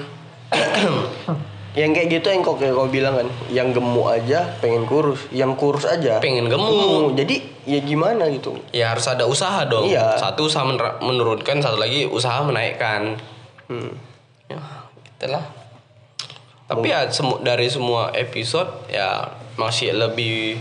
[1.74, 5.54] yang kayak gitu yang kok kayak kau bilang kan yang gemuk aja pengen kurus yang
[5.54, 7.12] kurus aja Pengen gemuk.
[7.12, 9.88] jadi ya gimana gitu Ya harus ada usaha dong.
[9.88, 10.14] Iya.
[10.14, 13.16] Satu usaha mener- menurunkan, satu lagi usaha menaikkan.
[13.66, 13.90] Hmm.
[14.46, 14.60] Ya,
[15.16, 15.40] itulah.
[16.64, 20.60] Tapi ya semu- dari semua episode ya masih lebih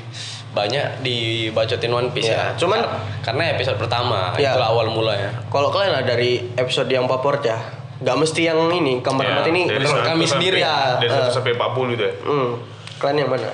[0.51, 2.55] banyak dibacotin One Piece Ya, ya.
[2.55, 4.53] cuman- Kar- karena episode pertama Ya.
[4.53, 5.33] itulah awal mulanya.
[5.49, 7.57] kalau kalian lah dari episode yang favorit ya
[8.03, 10.75] nggak mesti yang ini kamar Ya, tempat ini dari menurut kami sampai- sendiri ya.
[10.99, 11.31] dari 1 Eh.
[11.31, 12.49] sampai 40 itu ya hmm,
[12.97, 13.51] kalian yang mana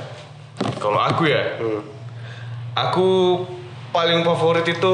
[0.76, 1.56] Kalau aku ya,
[2.74, 3.08] aku
[3.90, 4.94] paling favorit itu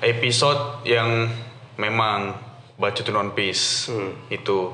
[0.00, 1.28] episode yang
[1.76, 2.36] memang
[2.76, 3.92] bacotin One Piece
[4.28, 4.72] itu.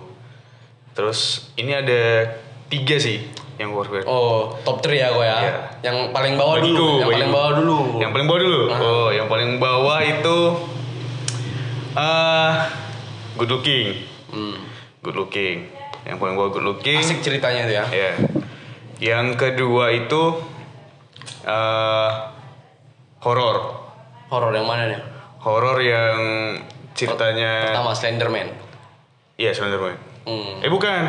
[0.93, 1.19] Terus
[1.55, 2.31] ini ada
[2.67, 4.07] tiga sih yang gue favorit.
[4.07, 5.39] Oh, top 3 ya gue ya.
[5.41, 5.55] Iya.
[5.83, 6.89] Yang paling bawah Bagiku, dulu.
[6.97, 7.79] Yang paling bawah dulu.
[7.97, 8.61] Yang paling bawah dulu.
[8.71, 10.37] Oh, yang paling bawah itu
[11.97, 12.53] eh
[13.41, 14.05] good looking.
[14.29, 14.57] Hmm.
[15.01, 15.73] Good looking.
[16.05, 17.01] Yang paling bawah good looking.
[17.01, 17.85] Asik ceritanya itu ya.
[17.91, 18.13] Ya.
[19.01, 20.23] Yang kedua itu
[21.49, 22.11] eh
[23.25, 23.81] horor.
[24.29, 25.01] Horor yang mana nih?
[25.41, 26.19] Horor yang
[26.93, 28.49] ceritanya Pertama Slenderman.
[29.39, 29.97] Iya, Slenderman.
[30.29, 30.61] Hmm.
[30.61, 31.03] Eh bukan.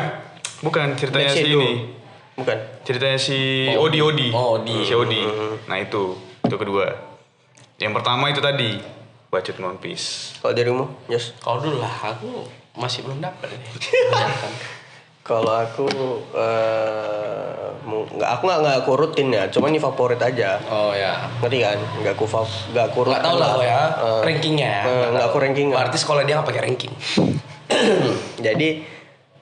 [0.58, 1.94] Bukan ceritanya si ini.
[2.38, 2.58] Bukan.
[2.86, 4.28] Ceritanya si Oh, Odi Odi.
[4.30, 4.86] Oh, Odi.
[4.86, 5.22] Si Odi.
[5.66, 6.14] Nah, itu.
[6.46, 6.86] Itu kedua.
[7.78, 8.97] Yang pertama itu tadi.
[9.28, 10.32] Bacot One Piece.
[10.38, 11.36] Kalau dirimu, Yes.
[11.38, 13.68] Kau dulu lah, aku masih belum dapat ini.
[14.08, 14.52] Kebanyakan.
[15.20, 15.84] Kalau aku
[16.32, 17.52] eh
[17.84, 20.56] mu- nggak aku nggak nggak aku rutin ya, cuman ini favorit aja.
[20.64, 21.28] oh ya.
[21.38, 21.76] Ngerti kan?
[21.98, 24.72] Nggak aku fav, nggak aku Nggak tahu lah ya Eh, rankingnya.
[24.80, 24.82] ya.
[24.88, 25.68] eh, nggak aku ranking.
[25.68, 26.92] Berarti sekolah dia nggak pakai ranking.
[28.40, 28.68] Jadi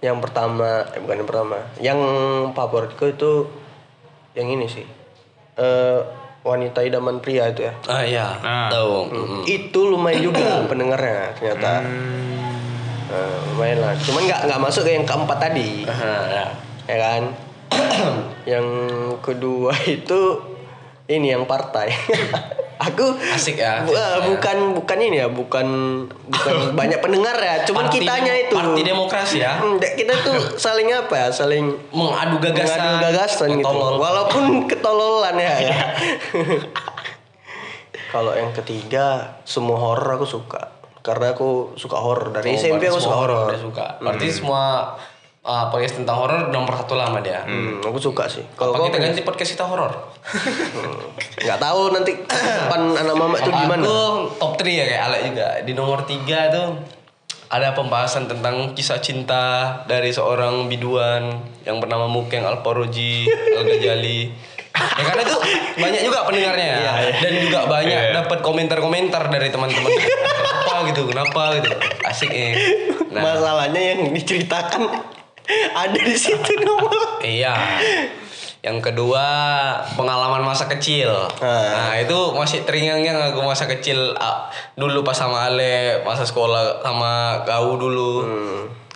[0.01, 1.99] yang pertama, eh, bukan yang pertama, yang
[2.51, 3.33] favoritku itu
[4.35, 4.83] yang ini sih.
[5.55, 6.01] Eh
[6.47, 7.75] wanita idaman pria itu ya.
[7.91, 8.27] Ah iya.
[8.39, 8.71] Nah.
[8.71, 9.11] Tahu.
[9.11, 9.41] Mm-mm.
[9.51, 11.83] Itu lumayan juga pendengarnya ternyata.
[13.11, 13.93] Eh, lumayan lah.
[13.99, 15.83] Cuman nggak nggak masuk ke yang keempat tadi.
[15.83, 16.47] Aha, ya.
[16.87, 17.23] ya kan
[18.55, 18.67] yang
[19.19, 20.39] kedua itu
[21.11, 21.91] ini yang partai
[22.77, 24.21] aku Asik ya, bu- asik ya.
[24.27, 25.67] bukan bukan ini ya bukan
[26.29, 29.57] bukan banyak pendengar ya cuman Parti kitanya itu Parti demokrasi ya.
[29.57, 32.77] Hmm, kita tuh saling apa ya saling Mengadu gagasan.
[32.77, 33.97] mengadu gagasan gitu Tolol.
[33.97, 35.77] walaupun ketololan ya, ya.
[38.09, 42.99] kalau yang ketiga semua horor aku suka karena aku suka horor dari Oh, SMP aku
[42.99, 43.87] suka horor suka.
[44.01, 44.95] Berarti semua
[45.47, 47.47] uh, podcast tentang horor nomor satu lama dia.
[47.47, 49.95] Hmm, aku suka sih kalau kita ganti podcast kita horor?
[51.47, 53.97] nggak tahu nanti depan anak mama itu gimana Aku
[54.37, 55.49] top 3 ya kayak Alek juga.
[55.63, 56.69] Di nomor 3 tuh
[57.47, 59.45] ada pembahasan tentang kisah cinta
[59.87, 61.31] dari seorang biduan
[61.63, 64.35] yang bernama Mukeng Alparoji Al-Ghazali.
[64.77, 65.37] ya karena itu
[65.79, 66.93] banyak juga pendengarnya ya.
[67.17, 68.13] dan juga banyak Iya.
[68.13, 69.89] dapat komentar-komentar dari teman-teman.
[70.69, 71.71] Apa gitu, kenapa gitu.
[72.05, 72.53] Asik eh.
[73.09, 75.16] Nah, Masalahnya yang diceritakan
[75.73, 77.21] ada di situ nomor.
[77.21, 77.55] Iya.
[78.61, 79.25] Yang kedua
[79.95, 81.07] pengalaman masa kecil.
[81.39, 81.91] Ah.
[81.93, 87.43] Nah itu masih teringat-ingat aku masa kecil ah, dulu pas sama Ale masa sekolah sama
[87.43, 88.27] kau dulu.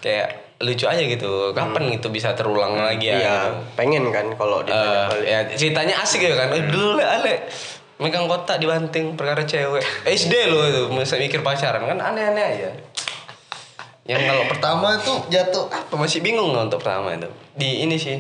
[0.00, 1.54] Kayak lucu aja gitu.
[1.54, 3.16] Kapan itu bisa terulang lagi ya?
[3.16, 3.36] Iya,
[3.72, 5.24] pengen kan kalau Eh, balik.
[5.24, 6.50] ya ceritanya asik ya kan.
[6.50, 7.34] Eh, dulu Le, Ale
[7.96, 9.84] megang kotak dibanting perkara cewek.
[10.02, 12.68] SD loh itu masa mikir pacaran kan aneh-aneh aja.
[14.08, 17.30] Yang kalau pertama tuh jatuh apa masih bingung nggak untuk pertama itu.
[17.54, 18.18] Di ini sih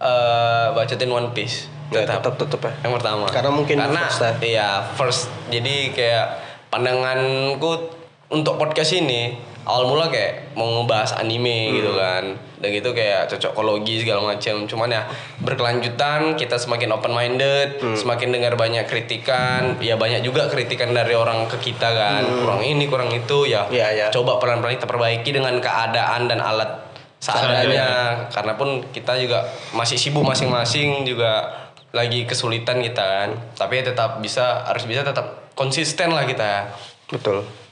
[0.00, 1.68] eh bacotin One Piece.
[1.92, 2.72] Ya, tetap tetap ya.
[2.88, 3.24] Yang pertama.
[3.28, 4.32] Karena mungkin Karena first ya.
[4.40, 5.28] iya first.
[5.52, 6.26] Jadi kayak
[6.72, 7.92] pandanganku
[8.32, 11.74] untuk podcast ini awal mula kayak mau ngebahas anime Hmm.
[11.76, 12.24] gitu kan.
[12.60, 14.64] Dan gitu kayak cocokologi segala macam.
[14.64, 15.04] Cuman ya
[15.40, 17.96] berkelanjutan kita semakin open minded, Hmm.
[17.96, 19.76] semakin dengar banyak kritikan.
[19.80, 22.24] Ya banyak juga kritikan dari orang ke kita kan.
[22.24, 23.64] Kurang ini, kurang itu ya.
[23.64, 23.72] Hmm.
[23.72, 24.06] Iya, iya.
[24.08, 26.84] Coba pelan-pelan kita perbaiki dengan keadaan dan alat
[27.20, 27.88] seadanya.
[28.28, 33.30] Karena pun kita juga masih sibuk masing-masing juga lagi kesulitan kita kan.
[33.54, 36.68] Tapi tetap bisa harus bisa tetap konsisten lah kita.
[37.08, 37.63] Betul.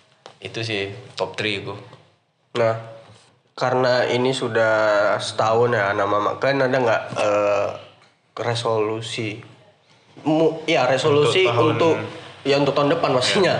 [0.42, 1.74] Itu sih top 3 ku.
[2.58, 2.74] Nah,
[3.54, 4.74] karena ini sudah
[5.22, 7.68] setahun ya anak mama kan ada nggak eh,
[8.42, 9.38] resolusi?
[10.26, 11.94] Mu, ya resolusi Untuk tahun- untuk,
[12.44, 13.56] ya untuk tahun depan pastinya.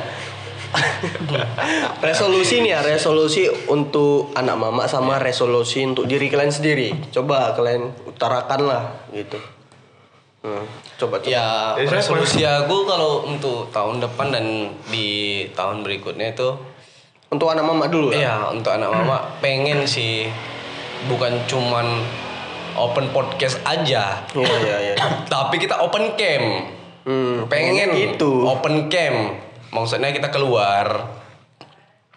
[2.01, 7.13] resolusi nih ya resolusi untuk anak mama sama resolusi untuk diri kalian sendiri.
[7.13, 9.37] Coba kalian utarakan lah gitu.
[10.43, 10.65] Hmm,
[10.99, 11.31] coba coba.
[11.31, 14.47] Ya, resolusi aku kalau untuk tahun depan dan
[14.91, 16.72] di tahun berikutnya itu
[17.33, 18.29] Untuk anak mama dulu ya.
[18.29, 20.29] Iya, untuk anak mama pengen sih
[21.09, 22.05] bukan cuman
[22.77, 24.21] open podcast aja.
[24.37, 24.95] Iya iya iya.
[25.33, 26.45] Tapi kita open cam.
[27.03, 28.45] Hmm, pengen gitu.
[28.45, 29.33] Open cam.
[29.73, 31.09] Maksudnya kita keluar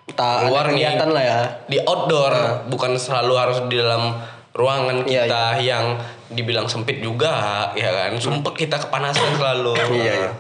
[0.06, 0.86] Tak Keluar ada nih.
[1.10, 1.40] lah ya.
[1.66, 4.14] di outdoor, bukan selalu harus di dalam
[4.54, 5.98] ruangan Iya, kita yang
[6.30, 8.14] dibilang sempit juga, ya kan?
[8.22, 9.74] Sumpah kita kepanasan selalu.
[9.98, 10.32] Iya, iya.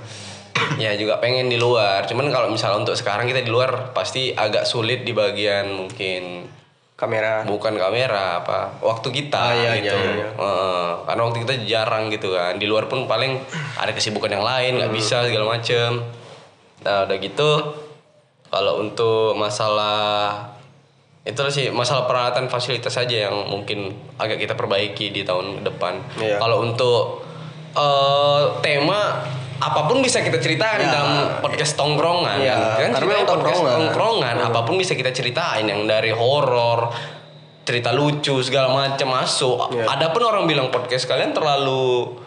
[0.75, 2.03] Ya juga pengen di luar.
[2.07, 6.47] Cuman kalau misalnya untuk sekarang kita di luar pasti agak sulit di bagian mungkin
[6.95, 7.43] Kamera.
[7.43, 10.27] bukan kamera apa waktu kita Ah, iya, gitu iya, iya.
[10.31, 13.35] Heeh, karena waktu kita jarang gitu kan di luar pun paling
[13.75, 15.99] ada kesibukan yang lain nggak bisa segala macem
[16.87, 17.51] nah udah gitu
[18.47, 20.39] kalau untuk masalah
[21.27, 25.99] itu sih masalah peralatan fasilitas saja yang mungkin agak kita perbaiki di tahun depan.
[26.15, 26.39] Iya.
[26.39, 27.27] Kalau untuk
[27.75, 29.19] eh, tema
[29.55, 30.91] apa pun bisa kita ceritakan Ya.
[30.91, 33.75] dalam podcast tongkrongan Ya, kan karena memang podcast tongkrongan.
[33.87, 36.91] tongkrongan apa pun bisa kita ceritain yang dari horor
[37.63, 39.87] cerita lucu segala macam masuk Ya.
[39.87, 42.19] ada pun orang bilang podcast kalian terlalu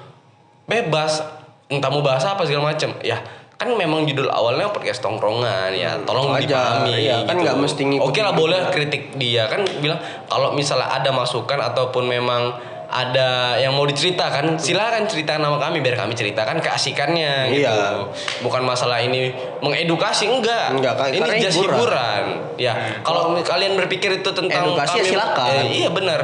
[0.65, 1.21] bebas
[1.67, 3.21] entah mau bahas apa segala macam ya
[3.55, 6.87] kan memang judul awalnya podcast tongkrongan ya tolong wajar.
[6.87, 6.95] dipahami
[7.27, 7.43] kan gitu.
[7.43, 12.55] nggak mesti oke lah boleh kritik dia kan bilang kalau misalnya ada masukan ataupun memang
[12.89, 18.09] ada yang mau diceritakan silakan ceritakan nama kami biar kami ceritakan keasikannya gitu Iya.
[18.41, 19.29] bukan masalah ini
[19.61, 21.77] mengedukasi enggak Enggak, kan- ini karena just hiburan.
[21.77, 22.23] hiburan
[22.57, 22.73] ya
[23.05, 25.53] kalau kalian berpikir itu tentang Edukasi ya silakan.
[25.53, 26.21] Eh, iya benar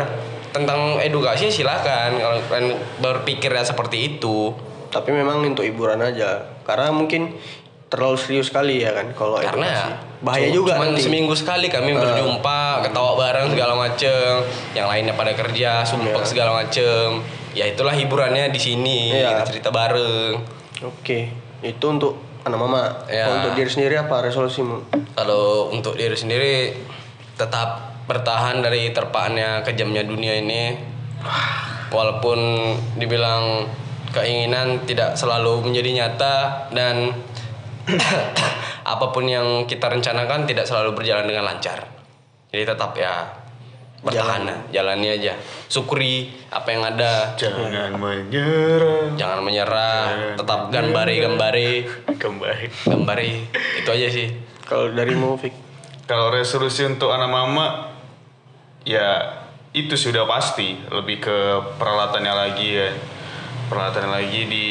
[0.51, 2.67] tentang edukasi ya silakan kalau kalian
[2.99, 6.55] berpikirnya seperti itu Tapi memang untuk hiburan aja.
[6.63, 7.35] Karena mungkin
[7.95, 9.79] terlalu serius sekali ya kan kalau karena edukasi.
[9.79, 9.87] ya
[10.19, 11.07] bahaya juga cuman nanti.
[11.07, 14.43] seminggu sekali kami berjumpa ketawa bareng segala macem
[14.75, 16.27] yang lainnya pada kerja sumpah Iya.
[16.27, 17.23] segala macem
[17.55, 19.39] ya itulah hiburannya di sini Iya.
[19.39, 20.43] kita cerita bareng
[20.85, 21.31] Oke,
[21.65, 22.83] itu untuk anak mama.
[23.09, 24.85] Kalau untuk diri sendiri apa resolusimu?
[25.15, 26.77] kalau untuk diri sendiri
[27.39, 30.77] tetap bertahan dari terpaannya kejamnya dunia ini
[31.89, 32.39] walaupun
[32.99, 33.65] dibilang
[34.13, 36.35] keinginan tidak selalu menjadi nyata
[36.75, 37.15] dan
[38.93, 41.85] apa pun yang kita rencanakan tidak selalu berjalan dengan lancar
[42.49, 43.43] jadi tetap ya
[44.05, 45.33] bertahan lah, jalani aja
[45.65, 49.17] syukuri apa yang ada Jangan menyerah.
[49.17, 50.01] jangan menyerah
[50.37, 51.71] tetap gambari gambari
[52.21, 52.65] Kembali.
[52.85, 53.49] gambari
[53.81, 54.29] itu aja sih
[54.65, 55.53] Kalau darimu Fik?
[56.05, 57.93] Kalau resolusi untuk anak mama,
[58.81, 59.41] ya
[59.73, 60.73] itu sudah pasti.
[60.89, 61.37] Lebih ke
[61.77, 62.89] peralatannya lagi ya.
[63.69, 64.65] Peralatannya lagi di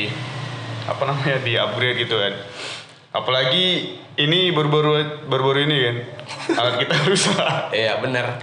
[0.86, 2.34] apa namanya di upgrade gitu kan.
[3.14, 5.96] Apalagi ini baru-baru baru-baru ini kan
[6.56, 7.70] alat kita rusak.
[7.72, 8.42] iya benar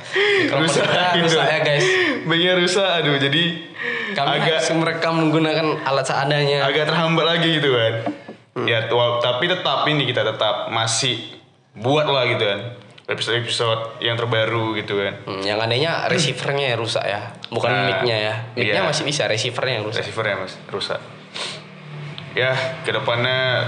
[0.49, 0.83] rusak
[1.15, 1.27] gitu.
[1.27, 1.87] rusak ya guys
[2.23, 3.43] Bagian rusak aduh jadi
[4.13, 7.95] kami agak harus merekam menggunakan alat seadanya agak terhambat lagi gitu kan.
[8.63, 11.19] Ya tua- tapi tetap ini kita tetap masih
[11.73, 12.61] buat lah gitu kan.
[13.07, 15.19] Episode-episode yang terbaru gitu kan.
[15.25, 18.87] Hmm, yang anehnya receivernya yang rusak ya bukan Nah, mic-nya ya mic-nya iya.
[18.87, 21.01] masih bisa receivernya yang rusak receiver ya mas rusak
[22.33, 23.67] ya ke depannya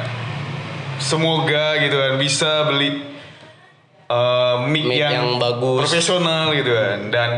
[1.02, 3.02] semoga gitu kan bisa beli
[4.06, 5.78] uh, mic, Mic yang, yang bagus.
[5.82, 7.30] profesional gitu kan dan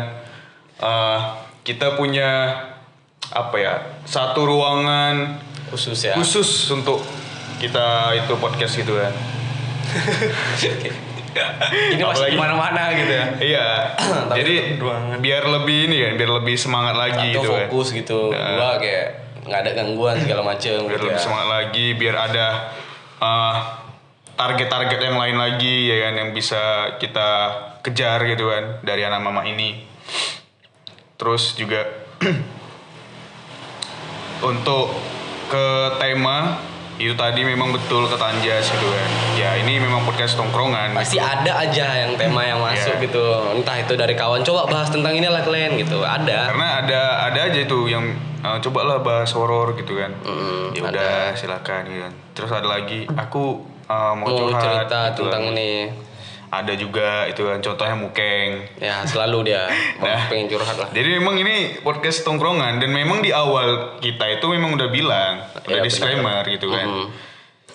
[0.79, 1.19] uh,
[1.65, 2.61] kita punya
[3.33, 3.75] apa ya
[4.05, 5.41] satu ruangan
[5.73, 7.01] khusus ya khusus untuk
[7.57, 9.11] kita itu podcast gitu kan
[11.99, 13.69] ini masih di mana-mana gitu ya iya
[14.31, 15.19] jadi ruangan.
[15.19, 18.55] biar lebih ini kan biar lebih semangat lagi atau gitu kan fokus gitu Nah.
[18.55, 19.07] gua kayak
[19.45, 21.25] nggak ada gangguan segala macem biar gitu lebih ya.
[21.25, 22.47] semangat lagi biar ada
[23.25, 23.57] uh,
[24.37, 27.29] target-target yang lain lagi ya kan yang bisa kita
[27.81, 29.89] kejar gitu kan dari anak mama ini.
[31.17, 31.89] Terus juga
[34.51, 34.93] untuk
[35.49, 35.67] ke
[36.01, 36.61] tema
[36.95, 40.95] itu tadi memang betul ke Tanjas gitu kan ya ini memang podcast tongkrongan.
[40.95, 43.05] Pasti ada aja yang tema yang masuk Iya.
[43.11, 43.25] gitu.
[43.51, 46.07] Entah itu dari kawan coba bahas tentang ini lah kalian gitu.
[46.07, 46.55] Ada.
[46.55, 48.15] Karena ada ada aja itu yang
[48.47, 50.15] uh, cobalah bahas horor gitu kan.
[50.23, 52.13] Mm, ya udah silakan gitu kan.
[52.39, 55.53] Terus ada lagi aku uh, mau, mau curhat cerita gitu tentang kan.
[55.59, 55.71] ini
[56.57, 59.67] ada juga itu kan contohnya mukeng ya selalu dia
[60.01, 60.27] Nah.
[60.27, 64.73] pengen curhat lah jadi memang ini podcast tongkrongan dan memang di awal kita itu memang
[64.73, 67.09] udah bilang udah Iya, disclaimer gitu kan Mm.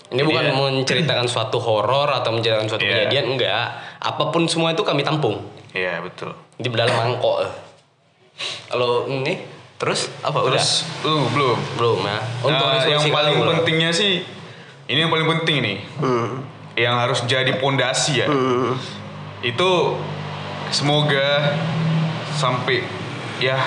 [0.09, 3.05] Ini bukan Jadi ya- menceritakan suatu horor atau menceritakan suatu Iya.
[3.05, 3.65] kejadian enggak.
[3.99, 5.37] Apa pun semua itu kami tampung
[5.69, 7.45] iya betul di dalam mangkok.
[8.65, 9.37] Kalau ini
[9.75, 10.57] terus apa udah?
[10.57, 12.17] terus uh, belum Belum ya.
[12.41, 14.25] Untuk nah, yang paling pentingnya sih
[14.87, 16.41] ini yang paling penting nih Hmm.
[16.79, 18.79] Yang harus jadi pondasi ya Hmm.
[19.41, 19.71] itu
[20.69, 21.59] semoga
[22.31, 22.83] sampai
[23.37, 23.59] ya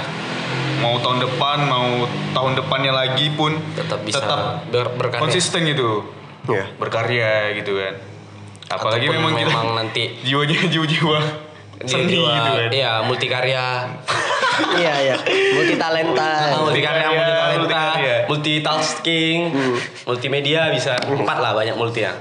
[0.78, 4.24] mau tahun depan mau tahun depannya lagi pun tetap bisa
[4.66, 5.20] ber- berkarya.
[5.20, 6.08] konsisten gitu
[6.44, 6.66] Ya.
[6.74, 7.94] berkarya gitu kan
[8.68, 11.18] apalagi Ataupun memang kita memang nanti jiwanya jiwa-jiwa
[11.82, 13.64] seni jiwa- gitu kan Iya, multikarya.
[14.74, 15.16] Iya iya.
[15.56, 16.28] Multi talenta.
[16.46, 18.16] Ah, multikarya, Multikarya, multitalenta, multikarya.
[18.28, 19.38] multitasking,
[20.04, 22.12] multimedia bisa empat lah banyak multi ya.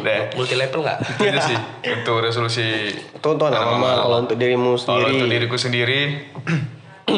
[0.00, 0.98] Nah, Multi level nggak?
[1.20, 5.12] itu sih untuk resolusi Itu tuh anak mama kalau untuk dirimu kalau sendiri.
[5.12, 6.00] untuk diriku sendiri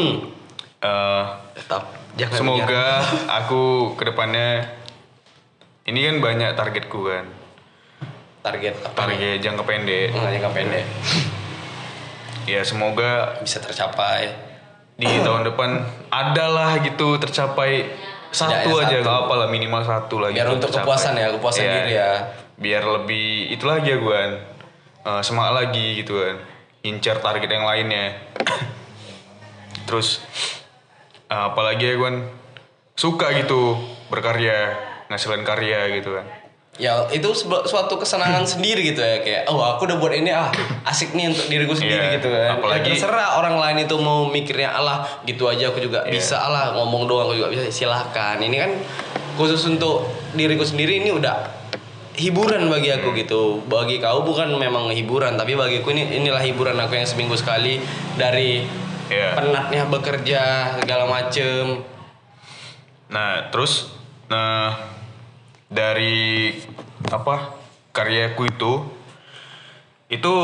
[0.82, 1.82] eh, Tetap
[2.14, 2.84] jangan semoga
[3.38, 3.62] aku
[3.94, 4.68] ke depannya
[5.84, 7.24] ini kan banyak targetku kan
[8.42, 9.16] target apa nih?
[9.16, 10.84] target jangka pendek Nggak jangka pendek
[12.52, 14.44] ya semoga bisa tercapai.
[14.94, 15.70] di tahun depan
[16.08, 17.84] adalah gitu tercapai
[18.36, 19.02] satu aja satu.
[19.02, 22.12] nggak apa lah minimal satu lagi Biar untuk kepuasan ya, kepuasan diri ya.
[22.60, 24.20] biar lebih itu lagi ya gue
[25.08, 26.36] eh, semangat lagi gitu kan
[26.84, 28.14] incar target yang lainnya.
[29.88, 30.20] Terus
[31.32, 32.10] eh, apalagi ya gue
[32.96, 33.80] suka gitu
[34.12, 34.76] berkarya
[35.08, 36.26] ngasilin karya gitu kan
[36.76, 37.32] Ya itu
[37.64, 40.52] suatu kesenangan sendiri gitu ya kayak oh aku udah buat ini ah
[40.84, 42.60] asik nih untuk diriku sendiri Iya, gitu kan.
[42.60, 46.12] apalagi- ya, terserah orang lain itu mau mikirnya Allah gitu aja aku juga Iya.
[46.12, 48.36] bisa Allah ngomong doang aku juga bisa silahkan.
[48.36, 48.70] Ini kan
[49.34, 51.48] khusus untuk diriku sendiri ini udah
[52.14, 53.18] hiburan bagi aku Hmm.
[53.18, 53.40] gitu.
[53.64, 57.80] Bagi kau bukan memang hiburan tapi bagiku ini inilah hiburan aku yang seminggu sekali
[58.14, 58.64] dari
[59.06, 59.32] Iya.
[59.32, 60.40] penatnya bekerja
[60.76, 61.80] segala macem.
[63.06, 63.94] Nah, terus
[64.26, 64.74] nah
[65.66, 66.54] dari
[67.06, 67.54] apa
[67.90, 68.72] karyaku itu
[70.06, 70.34] itu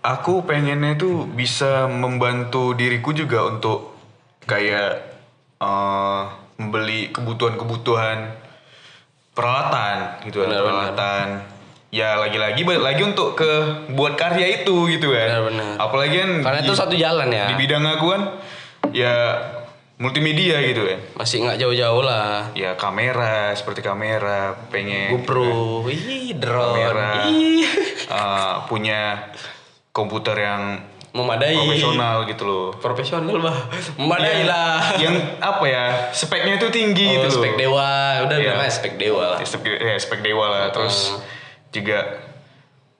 [0.00, 3.94] aku pengennya itu bisa membantu diriku juga untuk
[4.42, 4.90] kayak
[5.58, 6.22] eh,
[6.56, 8.34] membeli kebutuhan-kebutuhan
[9.30, 10.64] peralatan gitu Benar, benar.
[10.64, 11.26] peralatan
[11.90, 13.50] ya lagi-lagi lagi untuk ke
[13.90, 15.72] buat karya itu gitu kan Benar, benar.
[15.78, 17.46] apalagi kan Karena di- itu satu jalan ya.
[17.46, 18.22] di bidang aku kan
[18.90, 19.14] ya
[19.96, 22.52] multimedia gitu kan Masih nggak jauh-jauh lah.
[22.52, 27.12] ya kamera seperti kamera pengen GoPro, ih drone, kamera.
[27.28, 27.64] Ih.
[28.06, 29.32] Eh, punya
[29.90, 30.62] komputer yang
[31.10, 31.56] memadai.
[31.56, 32.68] profesional gitu loh.
[32.76, 33.56] Profesional bah,
[33.96, 34.76] memadai Yang- lah.
[35.00, 37.36] yang apa ya speknya itu tinggi oh, gitu loh.
[37.40, 37.90] spek dewa,
[38.28, 38.50] udah Iya.
[38.52, 39.38] namanya spek dewa lah.
[39.40, 40.64] Ya, spek, ya, spek dewa lah.
[40.70, 41.24] Terus Hmm.
[41.72, 41.98] juga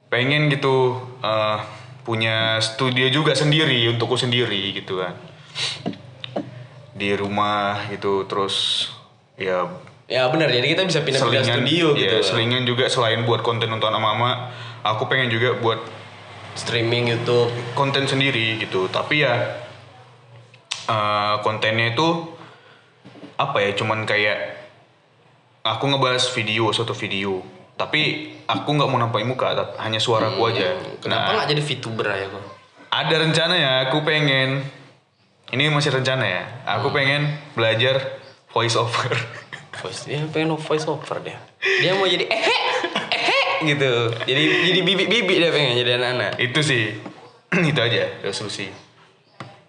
[0.08, 1.58] pengen gitu eh,
[2.02, 5.12] punya studio juga sendiri untukku sendiri gitu kan
[6.96, 8.88] di rumah gitu terus
[9.36, 9.68] ya
[10.06, 12.16] Ya benar, jadi kita bisa pindah-pindah studio ya, gitu.
[12.24, 15.82] selingan juga selain buat konten untuk anak mama aku pengen juga buat
[16.54, 17.50] Streaming YouTube.
[17.74, 18.86] konten sendiri gitu.
[18.86, 19.34] Tapi ya
[20.86, 22.06] eh, kontennya itu
[23.34, 23.74] apa ya?
[23.74, 24.38] Cuman kayak
[25.62, 27.42] aku ngebahas video suatu video.
[27.74, 28.00] Tapi
[28.46, 32.26] aku nggak mau nampakin muka hanya suaraku aja Hmm, Kenapa Nah, nggak jadi VTuber aja
[32.30, 32.44] kok?
[32.88, 34.62] ada rencana ya aku pengen
[35.54, 38.18] ini masih rencana ya aku pengen belajar
[38.50, 39.12] voice over
[39.76, 41.36] Voice, dia pengen voice over dia.
[41.60, 42.58] Dia mau jadi ehe,
[43.12, 43.40] ehe
[43.76, 44.08] gitu.
[44.24, 46.32] Jadi jadi bibi-bibi dia pengen jadi anak-anak.
[46.40, 46.82] itu sih
[47.70, 48.72] itu aja resolusi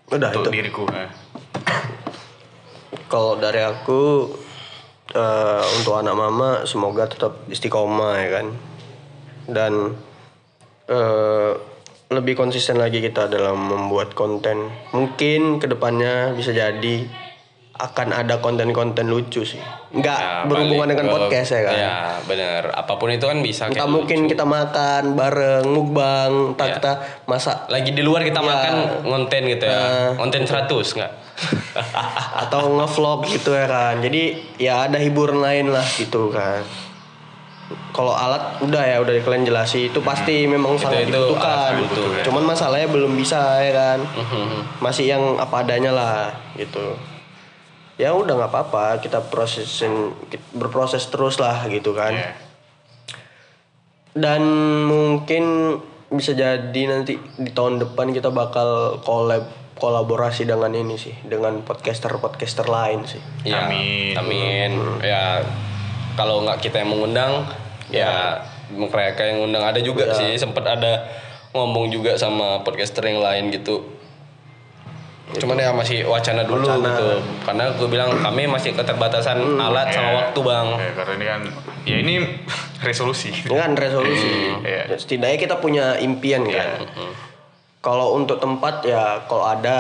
[0.08, 0.56] Udah untuk itu.
[0.56, 1.12] diriku nah.
[3.12, 4.32] Kalau dari aku
[5.12, 8.48] eh, untuk anak mama semoga tetap istiqomah ya kan.
[9.48, 9.74] Dan
[10.88, 11.52] eh,
[12.08, 14.72] lebih konsisten lagi kita dalam membuat konten.
[14.96, 17.04] Mungkin ke depannya bisa jadi
[17.78, 19.62] akan ada konten-konten lucu sih.
[19.94, 21.78] Nggak Ya, berhubungan dengan podcast ya kan.
[21.78, 22.74] Ya benar.
[22.74, 23.70] Apa pun itu kan bisa.
[23.70, 24.34] Entah kayak mungkin lucu.
[24.34, 26.76] kita makan bareng, mukbang, entah Ya.
[26.82, 26.92] kita
[27.30, 28.48] masak lagi di luar kita Ya.
[28.50, 28.74] makan
[29.06, 29.78] ngonten gitu ya.
[29.78, 30.10] Nah.
[30.18, 31.12] Ngonten 100 enggak?
[32.34, 34.02] atau ngevlog gitu ya kan.
[34.02, 34.24] Jadi
[34.58, 36.66] ya ada hiburan lain lah gitu kan.
[37.92, 41.72] Kalau alat udah ya udah kalian jelasi itu pasti memang Itu- sangat itu dibutuhkan.
[41.84, 42.24] butuh, ya.
[42.24, 44.00] Cuman masalahnya belum bisa ya kan.
[44.00, 44.80] Mhm.
[44.80, 46.96] Masih yang apa adanya lah gitu.
[48.00, 50.16] Ya udah nggak apa-apa kita prosesin
[50.54, 52.16] berproses terus lah gitu kan.
[52.16, 52.32] Ya.
[54.16, 54.42] Dan
[54.88, 55.78] mungkin
[56.08, 59.44] bisa jadi nanti di tahun depan kita bakal collab
[59.76, 63.22] kolaborasi dengan ini sih dengan podcaster-podcaster lain sih.
[63.44, 64.16] Ya, Amin.
[64.16, 64.72] Amin.
[65.04, 65.44] Ya
[66.18, 67.46] kalau nggak kita yang mengundang
[67.88, 70.14] ya, mereka yang ngundang ada juga Ya.
[70.14, 71.08] sih sempat ada
[71.54, 73.86] ngomong juga sama podcaster yang lain gitu.
[75.30, 76.88] Cuman ya masih wacana dulu Wacana.
[76.90, 77.08] gitu.
[77.44, 80.16] Karena gue bilang kami masih keterbatasan alat sama Ya.
[80.18, 80.68] waktu, Bang.
[80.74, 81.42] Ya, karena ini kan
[81.84, 82.14] ya ini
[82.88, 84.56] resolusi kan resolusi.
[84.64, 86.88] Ya, Setidaknya kita punya impian kan.
[87.78, 89.78] Kalau untuk tempat ya kalau ada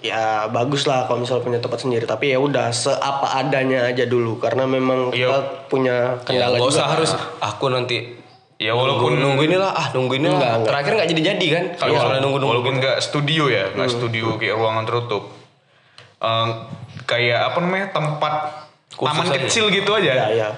[0.00, 2.04] ya bagus lah kalau misalnya punya tempat sendiri.
[2.04, 5.28] Tapi ya udah seapa adanya aja dulu karena memang Iya.
[5.28, 6.72] kita punya Ya, kendala nggak juga.
[6.72, 7.98] usah harus aku nanti
[8.58, 10.34] Ya, walaupun- nunggu, nunggu inilah ah nunggu inilah.
[10.34, 10.68] Enggak, enggak.
[10.68, 12.50] Terakhir nggak jadi jadi kan kalau Iya, misalnya nunggu nunggu.
[12.52, 15.24] walaupun nggak studio ya nggak studio kayak ruangan tertutup
[16.18, 16.46] Eh,
[17.04, 18.34] kayak apa namanya tempat
[18.90, 19.38] Khusus taman aja.
[19.40, 20.48] kecil gitu aja Ya ya.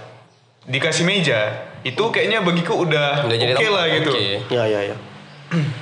[0.65, 4.29] dikasih meja itu kayaknya bagiku udah, Udah oke tempat, lah gitu oke.
[4.49, 4.97] Ya ya ya.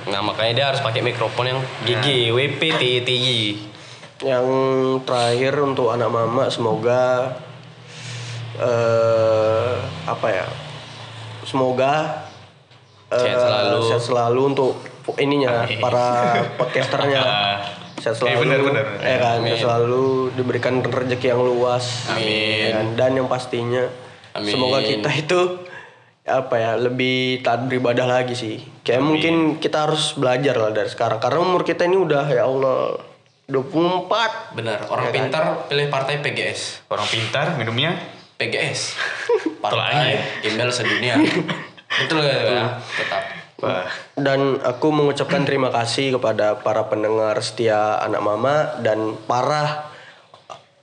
[0.05, 3.39] Nah makanya dia harus pakai mikrofon yang GG, WP, TTY.
[4.19, 4.45] Yang
[5.03, 7.37] terakhir untuk anak mama semoga
[8.57, 10.45] eh apa ya?
[11.41, 12.25] Semoga
[13.07, 13.77] eh, Sehat selalu.
[13.85, 14.71] sehat selalu untuk
[15.17, 15.79] ininya Amin.
[15.79, 16.07] para
[16.55, 17.21] podcasternya.
[17.99, 18.39] Sehat Eh, selalu.
[18.39, 18.85] benar, benar.
[19.01, 19.51] Ya kan, Amin.
[19.51, 22.07] sehat selalu diberikan rezeki yang luas.
[22.07, 22.63] Amin.
[22.63, 22.85] Ya kan?
[22.95, 23.91] Dan yang pastinya
[24.31, 24.47] Amin.
[24.49, 25.39] semoga kita itu
[26.29, 28.55] apa ya lebih taat beribadah lagi sih.
[28.81, 33.01] Kayak mungkin kita harus belajar lah dari sekarang karena umur kita ini udah ya Allah
[33.49, 35.17] 24 Benar, orang Ya kan?
[35.25, 36.85] pintar pilih partai PGS.
[36.87, 37.97] orang pintar minumnya
[38.37, 38.93] PGS.
[39.65, 41.17] Partai Gembel sedunia.
[41.99, 42.65] Betul ya, ya?
[42.77, 43.23] tetap.
[43.59, 43.89] Wah.
[44.15, 49.88] Dan aku mengucapkan terima kasih kepada para pendengar setia anak mama dan para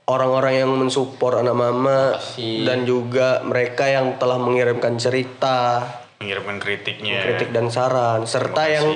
[0.07, 2.63] orang-orang yang mensupport anak mama Makasih.
[2.63, 5.83] dan juga mereka yang telah mengirimkan cerita,
[6.17, 7.21] Mengirimkan kritiknya.
[7.21, 8.87] kritik dan saran serta yang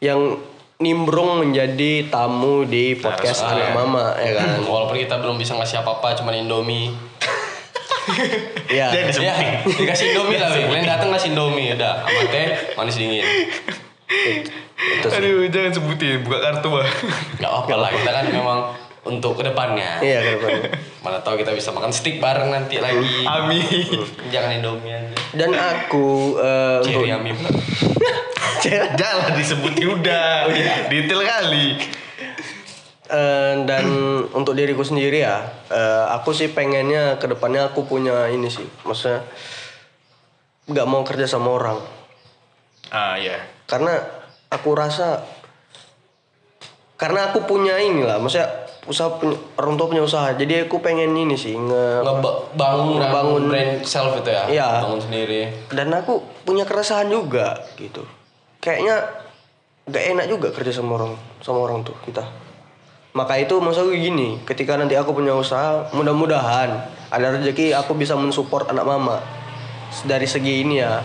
[0.00, 0.20] yang
[0.80, 3.76] nimbrung menjadi tamu di podcast Narasumber, anak ya.
[3.76, 4.48] mama ya kan.
[4.72, 6.88] Walaupun kita belum bisa ngasih apa-apa, cuman Indomie.
[8.72, 8.88] ya.
[8.88, 10.48] Jadi Ya, dikasih Indomie lah.
[10.48, 12.00] Kalian datang ngasih Indomie, udah.
[12.00, 13.24] Sama teh, manis dingin.
[14.80, 15.16] Itu sih.
[15.20, 16.88] Aduh, jangan sebutin, buka kartu bah.
[17.36, 18.58] Gak apa-apa lah, kita kan memang
[19.06, 20.00] untuk ke depannya.
[20.04, 20.50] Iya ke depan.
[21.04, 23.24] Mana tahu kita bisa makan stick bareng nanti lagi.
[23.24, 24.04] Amin.
[24.28, 25.16] Jangan Indomie aja.
[25.32, 27.50] Dan aku eh, untuk Cherry Ami pula.
[28.96, 30.52] Jangan disebutin udah.
[30.92, 31.66] Detail kali.
[33.10, 33.84] Eh, dan
[34.38, 39.26] untuk diriku sendiri ya, eh, aku sih pengennya ke depannya aku punya ini sih, maksudnya
[40.70, 41.82] nggak mau kerja sama orang,
[42.94, 43.42] Ah ya.
[43.66, 43.98] karena
[44.46, 45.26] aku rasa
[47.00, 48.44] karena aku punya inilah, maksudnya
[48.84, 53.72] usaha punya, orang tua punya usaha, jadi aku pengen ini sih nge Ngebangun Ngebangun- brand
[53.82, 54.44] self itu ya.
[54.46, 54.68] Iya.
[54.84, 55.40] Bangun sendiri.
[55.72, 56.12] dan aku
[56.44, 58.04] punya keresahan juga gitu,
[58.58, 59.00] kayaknya
[59.86, 62.20] nggak enak juga kerja sama orang sama orang tuh kita.
[63.10, 66.70] Maka itu maksud aku gini, ketika nanti aku punya usaha, mudah-mudahan
[67.08, 69.18] ada rezeki aku bisa mensupport anak mama
[70.04, 71.02] dari segi ini ya,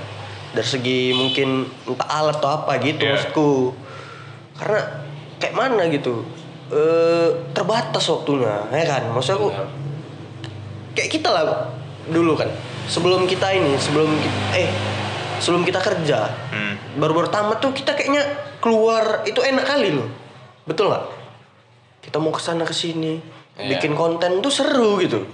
[0.51, 3.17] dari segi mungkin entah alat atau apa gitu Iya.
[3.17, 3.73] maksudku.
[4.55, 4.81] Karena
[5.37, 6.23] kayak mana gitu,
[6.71, 9.03] eh terbatas waktunya, ya kan?
[9.11, 9.47] Maksud aku
[10.95, 11.69] kayak kita lah
[12.07, 12.47] dulu kan,
[12.85, 14.69] sebelum kita ini, sebelum kita, eh
[15.41, 16.75] sebelum kita kerja, Hmm.
[16.95, 18.23] baru-baru tamat tuh kita kayaknya
[18.61, 20.07] keluar itu enak kali loh,
[20.63, 21.03] betul nggak?
[21.99, 23.17] Kita mau ke sana ke sini,
[23.57, 23.75] Iya.
[23.75, 25.25] bikin konten tuh seru gitu.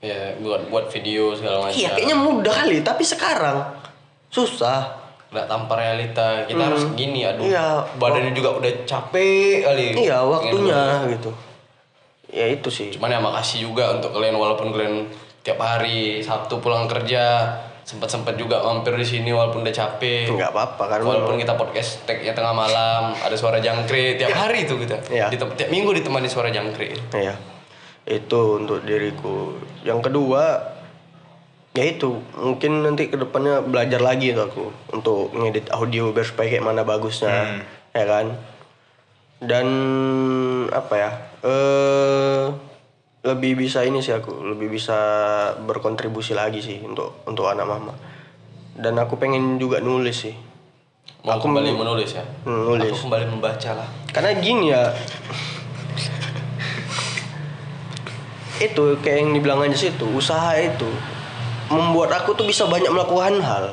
[0.00, 1.76] Ya, buat buat video segala macam.
[1.76, 3.76] Iya, kayaknya mudah kali, tapi sekarang
[4.28, 4.99] susah.
[5.30, 6.42] Nggak tanpa realita.
[6.44, 7.46] Kita harus gini, aduh.
[7.46, 7.86] Iya.
[7.96, 9.86] Badannya juga udah capek kali.
[9.94, 10.82] Iya, waktunya
[11.14, 11.30] gitu.
[12.30, 12.90] Ya itu sih.
[12.94, 15.06] Cuman ya makasih juga untuk kalian walaupun kalian
[15.42, 17.46] tiap hari Sabtu pulang kerja
[17.80, 20.30] sempat-sempat juga mampir di sini walaupun udah capek.
[20.30, 20.98] Nggak apa-apa kan.
[21.02, 24.98] Walaupun kita podcast tagnya tengah malam, ada suara jangkrik tiap hari itu kita.
[25.10, 25.26] Iya.
[25.26, 26.94] Ditem- tiap minggu ditemani suara jangkrik.
[27.10, 27.34] Iya.
[28.06, 29.58] Itu untuk diriku.
[29.82, 30.42] Yang kedua,
[31.70, 36.50] ya itu mungkin nanti ke depannya belajar lagi tuh aku untuk ngedit audio biar supaya
[36.50, 37.62] kayak mana bagusnya,
[37.94, 38.34] ya kan.
[39.40, 39.66] Dan
[40.68, 41.10] apa ya?
[41.46, 42.44] Eh
[43.20, 44.98] lebih bisa ini sih aku, lebih bisa
[45.62, 47.94] berkontribusi lagi sih untuk untuk anak mama.
[48.74, 50.34] Dan aku pengen juga nulis sih.
[51.20, 52.24] Mau Aku kembali menulis ya?
[52.48, 52.96] Hmm, nulis.
[52.96, 53.88] Aku kembali membaca lah.
[54.08, 54.88] Karena gini ya.
[58.60, 60.84] itu kayak yang dibilang aja sih itu usaha itu
[61.70, 63.64] membuat aku tuh bisa banyak melakukan hal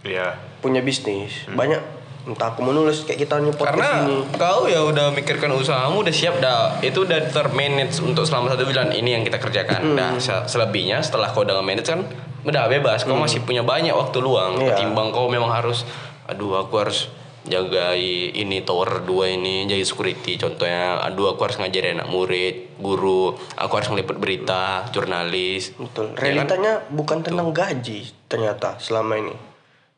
[0.00, 0.32] Iya.
[0.60, 1.80] punya bisnis banyak
[2.20, 6.36] entah aku menulis kayak kita podcast Karena ini kau ya udah mikirkan usahamu udah siap
[6.36, 9.96] dah itu udah termanage untuk selama satu bulan ini yang kita kerjakan.
[9.96, 12.04] Nah se- selebihnya setelah kau udah nge-manage kan
[12.44, 13.08] udah bebas.
[13.08, 14.60] Kau masih punya banyak waktu luang.
[14.60, 14.76] Iya.
[14.76, 15.88] Ketimbang kau memang harus
[16.28, 17.08] aduh aku harus
[17.48, 18.00] jagai
[18.36, 20.36] ini tower 2 ini jaga security.
[20.36, 23.32] Contohnya aduh aku harus ngajarin anak murid guru.
[23.56, 25.72] Aku harus meliput berita jurnalis.
[25.76, 26.12] Betul.
[26.12, 26.20] Ya kan?
[26.20, 29.34] realitanya bukan tentang gaji ternyata selama ini.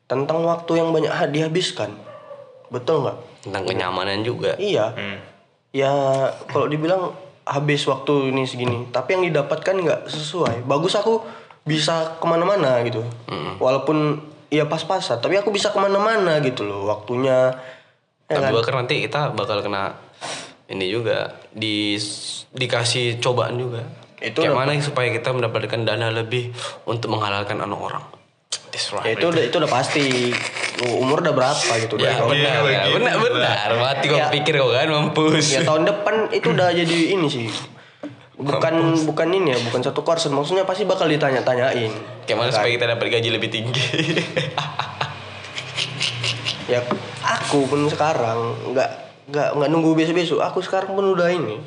[0.06, 1.96] Tentang waktu yang banyak ha- dihabiskan.
[2.70, 3.18] Betul nggak?
[3.48, 4.54] Tentang kenyamanan juga.
[4.56, 4.94] Iya.
[4.94, 5.18] Hmm.
[5.72, 5.88] ya
[6.52, 7.16] kalau dibilang
[7.48, 10.68] habis waktu ini segini tapi yang didapatkan nggak sesuai.
[10.68, 11.24] Bagus aku
[11.62, 13.02] bisa ke mana-mana gitu.
[13.58, 14.20] Walaupun
[14.52, 17.56] ya pas-pasan tapi aku bisa ke mana-mana gitu loh waktunya
[18.28, 18.74] ya Tapi kan?
[18.78, 19.96] nanti kita bakal kena
[20.66, 21.96] ini juga di
[22.50, 23.84] dikasih cobaan juga.
[24.18, 26.48] Itu Kayak udah- mana supaya kita mendapatkan dana lebih
[26.84, 28.04] untuk menghalalkan anak orang.
[28.68, 29.04] That's right.
[29.04, 30.04] ya itu udah itu udah pasti
[30.82, 33.20] umur udah berapa gitu Ya, benar, Iya, ya, benar, lah.
[33.20, 33.68] benar.
[33.76, 34.28] Mati kau Ya.
[34.28, 35.44] pikir kau kan mampus.
[35.50, 37.48] ya tahun depan itu udah jadi ini sih
[38.32, 41.92] bukan bukan ini ya bukan satu concern maksudnya pasti bakal ditanya-tanyain.
[42.24, 42.56] Kayak mana Kan?
[42.56, 43.84] supaya kita dapat gaji lebih tinggi.
[46.72, 46.80] ya
[47.20, 48.90] aku pun sekarang nggak
[49.28, 50.40] nggak nggak nunggu besok-besok.
[50.40, 51.60] Aku sekarang pun udah ini.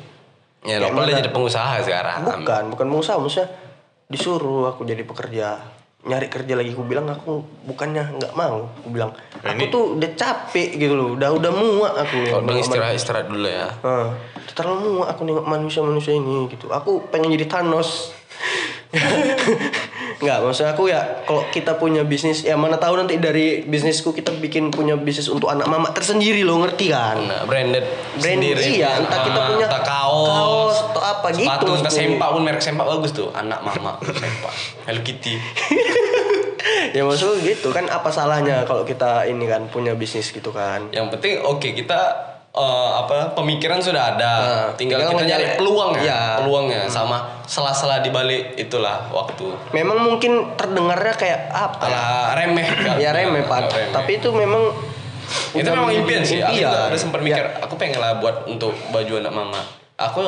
[0.66, 2.26] Ya, lo udah jadi pengusaha sekarang.
[2.26, 3.16] bukan bukan pengusaha.
[3.22, 3.46] Maksudnya
[4.10, 5.75] disuruh aku jadi pekerja
[6.06, 9.10] nyari kerja lagi aku bilang aku bukannya nggak mau aku bilang
[9.42, 12.94] Nah, aku ini- tuh udah capek gitu loh udah udah muak aku bilang nengok istirahat
[12.94, 13.68] istirahat dulu ya.
[13.82, 14.14] Hah,
[14.54, 16.70] terlalu muak aku nengok manusia-manusia ini gitu.
[16.70, 18.14] Aku pengen jadi Thanos.
[20.16, 24.32] Enggak, maksud aku ya kalau kita punya bisnis ya mana tahu nanti dari bisnisku kita
[24.34, 27.20] bikin punya bisnis untuk anak mama tersendiri loh, ngerti kan?
[27.20, 28.80] Nah, branded Brand sendiri.
[28.80, 32.00] iya, entah kita Ah, punya entah kaos, kaos atau apa gitu Sepatu, entah maksudku.
[32.00, 33.28] sempak pun merek sempak bagus tuh.
[33.30, 34.52] Anak mama sempak.
[34.84, 35.36] Hello Kitty.
[36.96, 41.14] ya maksud gitu kan apa salahnya kalau kita ini kan punya bisnis gitu kan Yang
[41.14, 41.98] penting oke kita
[42.56, 46.20] eh, apa pemikiran sudah ada, Nah, tinggal, tinggal kita nyari peluangnya, Iya.
[46.40, 49.52] peluangnya sama sela-sela di balik itulah waktu.
[49.70, 52.00] memang mungkin terdengarnya kayak apa ya?
[52.34, 52.96] Remeh kan?
[52.96, 53.92] ya remeh pak Remeh.
[53.92, 54.72] tapi itu memang
[55.52, 56.38] itu memang impian sih.
[56.38, 57.60] Aku juga udah sempat mikir, Ya.
[57.60, 59.60] aku pengen lah buat untuk baju anak mama.
[59.98, 60.22] Aku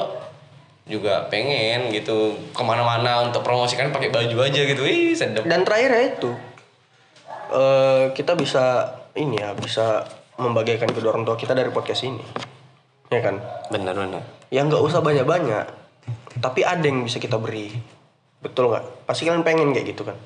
[0.84, 2.16] juga pengen gitu
[2.50, 4.82] ke mana-mana untuk promosikan pakai baju aja gitu.
[4.82, 5.44] Ih sedap.
[5.44, 6.30] dan terakhir ya itu
[7.48, 10.04] eh, kita bisa ini ya bisa
[10.38, 12.22] membagikan kedua orang tua kita dari podcast ini.
[13.10, 13.42] Ya kan?
[13.68, 14.22] Benar benar.
[14.48, 15.64] ya nggak usah banyak banyak
[16.40, 17.74] tapi ada yang bisa kita beri.
[18.38, 19.04] Betul nggak?
[19.04, 20.16] Pasti kalian pengen kayak gitu kan?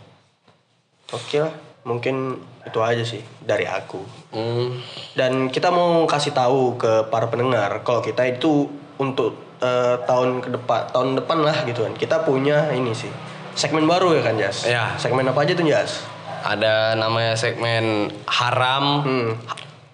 [1.13, 1.53] Oke lah
[1.83, 3.99] mungkin itu aja sih dari aku.
[4.33, 4.81] Hmm.
[5.13, 8.65] dan kita mau kasih tahu ke para pendengar kalau kita itu
[8.97, 11.93] untuk eh, tahun ke depan tahun depan lah gitu kan.
[11.99, 13.11] Kita punya ini sih
[13.53, 14.65] segmen baru ya kan Jas?
[14.65, 14.97] Ya.
[14.97, 16.05] segmen apa aja tuh Jas?
[16.43, 19.31] Ada namanya segmen haram, hmm.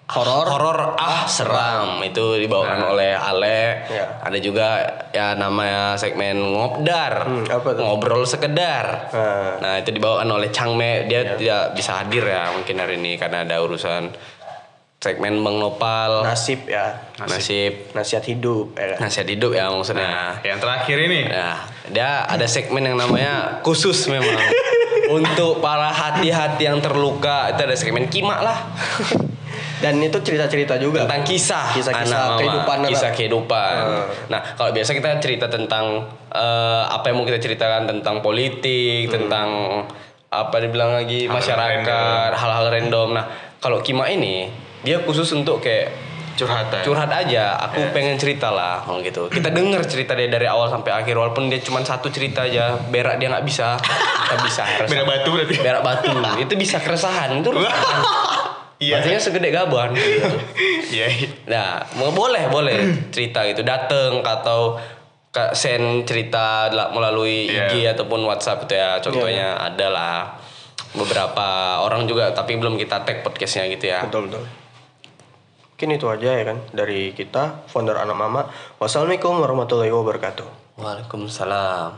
[0.09, 3.85] Horor horor ah seram itu dibawakan oleh Ale.
[3.85, 4.05] Ya.
[4.19, 4.67] Ada juga
[5.09, 7.83] ya namanya segmen ngobdar, Hmm, apa tuh?
[7.85, 9.13] ngobrol sekedar.
[9.13, 9.61] Nah.
[9.61, 13.61] Nah itu dibawakan oleh Changme, dia tidak bisa hadir ya mungkin hari ini karena ada
[13.61, 14.09] urusan
[14.99, 19.07] segmen Bang Nopal, nasib ya nasib, nasihat hidup ya kan?
[19.07, 20.35] nasihat hidup ya maksudnya.
[20.41, 21.21] Yang terakhir ini.
[21.23, 21.57] Nah,
[21.87, 24.35] dia ada segmen yang namanya khusus memang
[25.15, 28.57] untuk para hati-hati yang terluka itu ada segmen kimak lah
[29.79, 33.73] dan itu cerita-cerita juga tentang kisah Kisah-kisah kehidupan kisah kehidupan.
[33.79, 34.05] Hmm.
[34.27, 39.15] Nah, kalau biasa kita cerita tentang eh, apa yang mau kita ceritakan tentang politik, Hmm.
[39.15, 39.47] tentang
[40.29, 43.07] apa dibilang lagi Hal-hal masyarakat, hal-hal random.
[43.13, 43.25] Nah,
[43.57, 45.89] kalau Kima ini dia khusus untuk kayak
[46.35, 46.83] Curhatan.
[46.83, 47.51] curhat aja.
[47.67, 49.27] Aku pengen cerita lah, oh gitu.
[49.27, 52.79] Kita denger cerita dia dari awal sampai akhir, walaupun dia cuma satu cerita aja.
[52.87, 54.63] Berak dia nggak bisa, kita bisa.
[54.91, 55.55] Berak batu berarti.
[55.59, 57.43] Berak batu, itu bisa keresahan.
[57.43, 57.99] Itu keresahan.
[58.79, 58.97] Iya.
[58.97, 59.91] Batunya segede gaban.
[60.89, 61.05] Iya.
[61.45, 64.79] Nah, mau boleh boleh cerita gitu dateng atau
[65.29, 67.69] ke send cerita la- melalui Iya.
[67.69, 68.97] IG ataupun WhatsApp gitu ya.
[68.97, 70.39] Contohnya adalah
[70.89, 71.47] beberapa
[71.79, 74.01] orang juga tapi belum kita tag podcastnya gitu ya.
[74.01, 74.41] betul betul
[75.69, 81.93] mungkin itu aja ya kan dari kita founder anak mama wassalamualaikum warahmatullahi wabarakatuh Waalaikumsalam.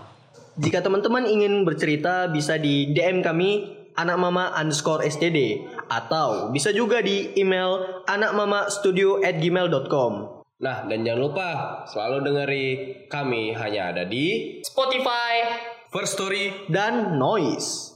[0.58, 7.38] Jika teman-teman ingin bercerita bisa di DM kami anakmama underscore std atau bisa juga di
[7.38, 11.50] email anakmamastudio at gmail.com Nah, dan jangan lupa
[11.90, 12.66] selalu dengeri
[13.10, 15.42] kami hanya ada di Spotify
[15.90, 17.91] First Story dan Noise.